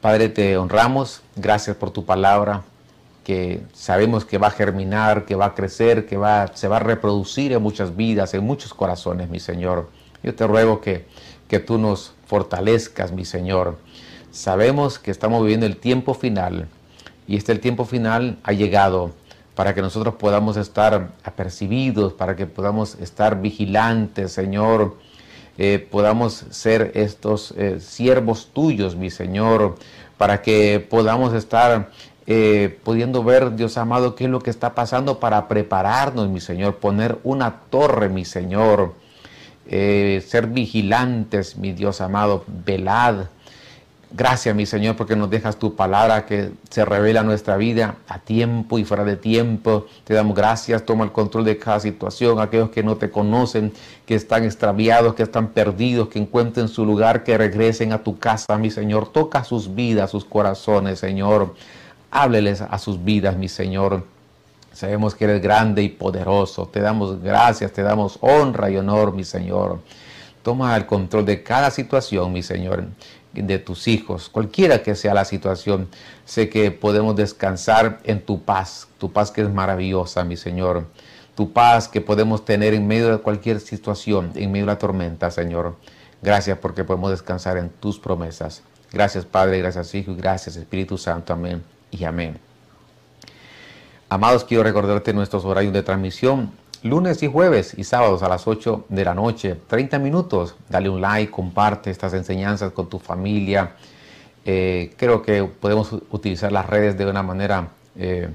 Padre, 0.00 0.28
te 0.28 0.56
honramos, 0.56 1.22
gracias 1.36 1.76
por 1.76 1.90
tu 1.90 2.04
palabra, 2.04 2.62
que 3.24 3.60
sabemos 3.72 4.24
que 4.24 4.38
va 4.38 4.48
a 4.48 4.50
germinar, 4.50 5.26
que 5.26 5.34
va 5.34 5.46
a 5.46 5.54
crecer, 5.54 6.06
que 6.06 6.16
va, 6.16 6.50
se 6.54 6.68
va 6.68 6.76
a 6.76 6.80
reproducir 6.80 7.52
en 7.52 7.62
muchas 7.62 7.96
vidas, 7.96 8.34
en 8.34 8.44
muchos 8.44 8.72
corazones, 8.72 9.28
mi 9.28 9.40
Señor. 9.40 9.90
Yo 10.22 10.34
te 10.34 10.46
ruego 10.46 10.80
que, 10.80 11.06
que 11.48 11.58
tú 11.58 11.78
nos 11.78 12.14
fortalezcas, 12.26 13.12
mi 13.12 13.24
Señor. 13.24 13.78
Sabemos 14.30 14.98
que 14.98 15.10
estamos 15.10 15.42
viviendo 15.42 15.66
el 15.66 15.76
tiempo 15.76 16.14
final 16.14 16.68
y 17.30 17.36
este 17.36 17.52
el 17.52 17.60
tiempo 17.60 17.84
final 17.84 18.38
ha 18.42 18.52
llegado 18.52 19.12
para 19.54 19.72
que 19.72 19.82
nosotros 19.82 20.16
podamos 20.16 20.56
estar 20.56 21.12
apercibidos, 21.22 22.12
para 22.12 22.34
que 22.34 22.46
podamos 22.46 22.96
estar 22.96 23.40
vigilantes, 23.40 24.32
Señor, 24.32 24.96
eh, 25.56 25.86
podamos 25.92 26.44
ser 26.50 26.90
estos 26.96 27.54
eh, 27.56 27.78
siervos 27.78 28.48
tuyos, 28.52 28.96
mi 28.96 29.10
Señor, 29.10 29.76
para 30.18 30.42
que 30.42 30.84
podamos 30.90 31.32
estar 31.32 31.90
eh, 32.26 32.76
pudiendo 32.82 33.22
ver, 33.22 33.54
Dios 33.54 33.78
amado, 33.78 34.16
qué 34.16 34.24
es 34.24 34.30
lo 34.30 34.40
que 34.40 34.50
está 34.50 34.74
pasando 34.74 35.20
para 35.20 35.46
prepararnos, 35.46 36.28
mi 36.28 36.40
Señor, 36.40 36.78
poner 36.78 37.18
una 37.22 37.60
torre, 37.70 38.08
mi 38.08 38.24
Señor, 38.24 38.94
ser 39.68 40.48
vigilantes, 40.48 41.56
mi 41.56 41.70
Dios 41.70 42.00
amado, 42.00 42.42
velad. 42.48 43.26
Gracias, 44.12 44.56
mi 44.56 44.66
Señor, 44.66 44.96
porque 44.96 45.14
nos 45.14 45.30
dejas 45.30 45.56
tu 45.56 45.76
palabra 45.76 46.26
que 46.26 46.50
se 46.68 46.84
revela 46.84 47.22
nuestra 47.22 47.56
vida 47.56 47.94
a 48.08 48.18
tiempo 48.18 48.76
y 48.80 48.84
fuera 48.84 49.04
de 49.04 49.16
tiempo. 49.16 49.86
Te 50.02 50.14
damos 50.14 50.34
gracias, 50.34 50.84
toma 50.84 51.04
el 51.04 51.12
control 51.12 51.44
de 51.44 51.58
cada 51.58 51.78
situación. 51.78 52.40
Aquellos 52.40 52.70
que 52.70 52.82
no 52.82 52.96
te 52.96 53.08
conocen, 53.08 53.72
que 54.06 54.16
están 54.16 54.42
extraviados, 54.42 55.14
que 55.14 55.22
están 55.22 55.50
perdidos, 55.50 56.08
que 56.08 56.18
encuentren 56.18 56.66
su 56.66 56.84
lugar, 56.84 57.22
que 57.22 57.38
regresen 57.38 57.92
a 57.92 58.02
tu 58.02 58.18
casa, 58.18 58.58
mi 58.58 58.72
Señor. 58.72 59.12
Toca 59.12 59.44
sus 59.44 59.76
vidas, 59.76 60.10
sus 60.10 60.24
corazones, 60.24 60.98
Señor. 60.98 61.54
Hábleles 62.10 62.62
a 62.62 62.78
sus 62.78 63.04
vidas, 63.04 63.36
mi 63.36 63.48
Señor. 63.48 64.04
Sabemos 64.72 65.14
que 65.14 65.24
eres 65.24 65.40
grande 65.40 65.84
y 65.84 65.88
poderoso. 65.88 66.66
Te 66.66 66.80
damos 66.80 67.22
gracias, 67.22 67.70
te 67.70 67.82
damos 67.82 68.18
honra 68.22 68.70
y 68.70 68.76
honor, 68.76 69.14
mi 69.14 69.22
Señor. 69.22 69.78
Toma 70.42 70.74
el 70.76 70.86
control 70.86 71.26
de 71.26 71.42
cada 71.42 71.70
situación, 71.70 72.32
mi 72.32 72.42
Señor, 72.42 72.86
de 73.32 73.58
tus 73.58 73.88
hijos, 73.88 74.28
cualquiera 74.28 74.82
que 74.82 74.94
sea 74.94 75.14
la 75.14 75.24
situación. 75.24 75.88
Sé 76.24 76.48
que 76.48 76.70
podemos 76.70 77.16
descansar 77.16 78.00
en 78.04 78.20
tu 78.20 78.42
paz, 78.42 78.88
tu 78.98 79.12
paz 79.12 79.30
que 79.30 79.42
es 79.42 79.50
maravillosa, 79.50 80.24
mi 80.24 80.36
Señor. 80.36 80.86
Tu 81.34 81.52
paz 81.52 81.88
que 81.88 82.00
podemos 82.00 82.44
tener 82.44 82.74
en 82.74 82.86
medio 82.86 83.10
de 83.10 83.18
cualquier 83.18 83.60
situación, 83.60 84.32
en 84.34 84.52
medio 84.52 84.66
de 84.66 84.72
la 84.72 84.78
tormenta, 84.78 85.30
Señor. 85.30 85.76
Gracias 86.22 86.58
porque 86.58 86.84
podemos 86.84 87.10
descansar 87.10 87.56
en 87.56 87.70
tus 87.70 87.98
promesas. 87.98 88.62
Gracias, 88.92 89.24
Padre, 89.24 89.58
gracias, 89.58 89.94
Hijo, 89.94 90.10
y 90.10 90.16
gracias, 90.16 90.56
Espíritu 90.56 90.98
Santo. 90.98 91.32
Amén 91.32 91.62
y 91.90 92.04
amén. 92.04 92.38
Amados, 94.08 94.44
quiero 94.44 94.64
recordarte 94.64 95.12
nuestros 95.12 95.44
horarios 95.44 95.72
de 95.72 95.82
transmisión. 95.82 96.50
Lunes 96.82 97.22
y 97.22 97.26
jueves 97.26 97.74
y 97.76 97.84
sábados 97.84 98.22
a 98.22 98.28
las 98.28 98.48
8 98.48 98.86
de 98.88 99.04
la 99.04 99.14
noche, 99.14 99.56
30 99.66 99.98
minutos. 99.98 100.56
Dale 100.68 100.88
un 100.88 101.00
like, 101.00 101.30
comparte 101.30 101.90
estas 101.90 102.14
enseñanzas 102.14 102.72
con 102.72 102.88
tu 102.88 102.98
familia. 102.98 103.72
Eh, 104.46 104.94
creo 104.96 105.20
que 105.20 105.44
podemos 105.44 105.92
utilizar 106.10 106.50
las 106.50 106.66
redes 106.66 106.96
de 106.96 107.04
una 107.04 107.22
manera 107.22 107.68
eh, 107.96 108.30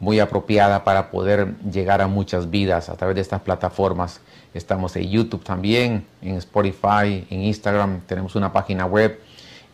muy 0.00 0.18
apropiada 0.18 0.82
para 0.82 1.10
poder 1.12 1.54
llegar 1.70 2.02
a 2.02 2.08
muchas 2.08 2.50
vidas 2.50 2.88
a 2.88 2.96
través 2.96 3.14
de 3.14 3.22
estas 3.22 3.42
plataformas. 3.42 4.20
Estamos 4.52 4.96
en 4.96 5.08
YouTube 5.08 5.44
también, 5.44 6.04
en 6.22 6.36
Spotify, 6.36 7.24
en 7.30 7.42
Instagram, 7.42 8.00
tenemos 8.00 8.34
una 8.34 8.52
página 8.52 8.86
web. 8.86 9.20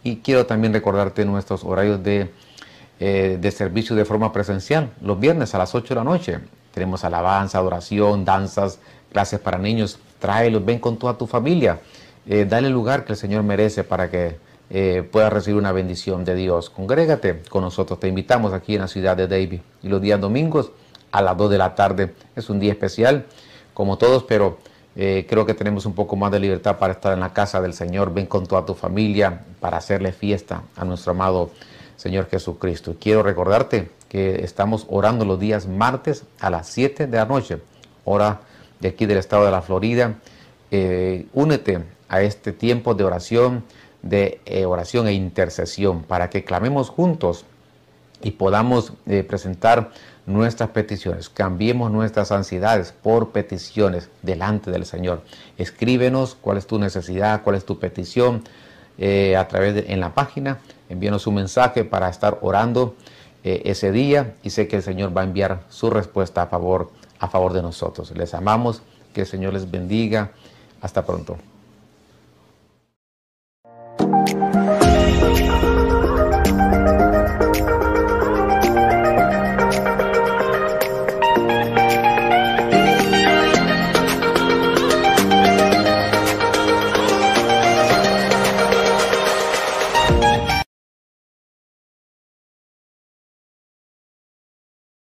Y 0.05 0.17
quiero 0.17 0.45
también 0.45 0.75
recordarte 0.75 1.25
nuestros 1.25 1.65
horarios 1.65 2.03
de 2.03 2.31
eh, 3.05 3.37
de 3.41 3.51
servicio 3.51 3.97
de 3.97 4.05
forma 4.05 4.33
presencial, 4.33 4.93
los 5.01 5.19
viernes 5.19 5.57
a 5.57 5.59
las 5.59 5.75
8 5.75 5.89
de 5.93 5.95
la 5.97 6.05
noche. 6.05 6.39
Tenemos 6.73 7.05
alabanza, 7.05 7.59
adoración, 7.59 8.25
danzas, 8.25 8.79
clases 9.13 9.41
para 9.41 9.59
niños. 9.59 9.99
Tráelos, 10.19 10.65
ven 10.65 10.79
con 10.79 10.97
toda 10.97 11.17
tu 11.19 11.27
familia. 11.27 11.81
Eh, 12.27 12.47
dale 12.49 12.69
el 12.69 12.73
lugar 12.73 13.05
que 13.05 13.13
el 13.13 13.19
Señor 13.19 13.43
merece 13.43 13.85
para 13.85 14.11
que 14.11 14.37
eh, 14.71 15.07
puedas 15.11 15.33
recibir 15.33 15.59
una 15.59 15.73
bendición 15.73 16.25
de 16.25 16.35
Dios. 16.35 16.71
Congrégate 16.71 17.43
con 17.49 17.63
nosotros. 17.63 18.01
Te 18.01 18.09
invitamos 18.09 18.53
aquí 18.53 18.75
en 18.75 18.83
la 18.83 18.89
ciudad 18.89 19.17
de 19.17 19.29
David. 19.29 19.61
Y 19.83 19.89
los 19.89 20.01
días 20.01 20.21
domingos 20.21 20.71
a 21.11 21.21
las 21.21 21.37
2 21.37 21.51
de 21.51 21.59
la 21.59 21.75
tarde. 21.75 22.15
Es 22.37 22.49
un 22.49 22.59
día 22.59 22.73
especial, 22.73 23.27
como 23.75 23.99
todos, 23.99 24.25
pero 24.25 24.59
creo 24.95 25.47
que 25.47 25.55
tenemos 25.55 25.87
un 25.87 25.95
poco 25.95 26.17
más 26.17 26.31
de 26.31 26.39
libertad 26.39 26.79
para 26.79 26.93
estar 26.93 27.15
en 27.15 27.21
la 27.21 27.33
casa 27.33 27.61
del 27.61 27.75
Señor. 27.75 28.13
Ven 28.13 28.27
con 28.27 28.47
toda 28.47 28.65
tu 28.65 28.75
familia 28.75 29.45
para 29.61 29.79
hacerle 29.79 30.13
fiesta 30.13 30.63
a 30.77 30.85
nuestro 30.85 31.13
amado 31.13 31.51
Señor 31.97 32.29
Jesucristo. 32.29 32.97
Quiero 32.99 33.23
recordarte 33.23 33.91
que 34.13 34.45
estamos 34.45 34.87
orando 34.91 35.25
los 35.25 35.41
días 35.41 35.67
martes 35.67 36.25
a 36.39 36.51
las 36.51 36.67
7 36.69 37.07
de 37.07 37.17
la 37.17 37.25
noche, 37.25 37.63
hora 38.05 38.43
de 38.79 38.89
aquí 38.89 39.07
del 39.07 39.17
estado 39.17 39.47
de 39.47 39.51
la 39.51 39.63
Florida. 39.63 40.17
Eh, 40.71 41.29
únete 41.33 41.83
a 42.11 42.21
este 42.21 42.53
tiempo 42.53 42.93
de 42.93 43.05
oración, 43.05 43.65
de 44.03 44.43
eh, 44.45 44.67
oración 44.67 45.09
e 45.09 45.15
intercesión, 45.15 46.03
para 46.03 46.29
que 46.29 46.45
clamemos 46.45 46.91
juntos 46.91 47.47
y 48.21 48.33
podamos 48.33 48.93
eh, 49.07 49.25
presentar 49.25 49.93
nuestras 50.27 50.69
peticiones, 50.69 51.31
cambiemos 51.31 51.91
nuestras 51.91 52.33
ansiedades 52.33 52.93
por 52.93 53.31
peticiones 53.31 54.11
delante 54.21 54.71
del 54.71 54.85
Señor. 54.85 55.23
Escríbenos 55.57 56.37
cuál 56.39 56.59
es 56.59 56.67
tu 56.67 56.79
necesidad, 56.79 57.41
cuál 57.43 57.57
es 57.57 57.65
tu 57.65 57.79
petición 57.79 58.45
a 59.37 59.49
través 59.49 59.75
de 59.75 59.87
en 59.89 60.01
la 60.01 60.15
página 60.15 60.59
envíenos 60.93 61.27
un 61.27 61.37
mensaje 61.37 61.85
para 61.85 62.09
estar 62.09 62.39
orando 62.43 62.95
eh, 63.45 63.63
ese 63.65 63.93
día 63.93 64.35
y 64.43 64.51
sé 64.51 64.69
que 64.69 64.77
el 64.77 64.83
Señor 64.83 65.17
va 65.17 65.23
a 65.23 65.25
enviar 65.25 65.63
su 65.69 65.91
respuesta 65.91 66.43
a 66.43 66.47
favor, 66.47 66.91
a 67.19 67.29
favor 67.29 67.53
de 67.53 67.63
nosotros. 67.63 68.11
Les 68.17 68.35
amamos, 68.35 68.83
que 69.13 69.23
el 69.23 69.27
Señor 69.27 69.53
les 69.53 69.71
bendiga. 69.71 70.33
Hasta 70.81 71.05
pronto. 71.07 71.37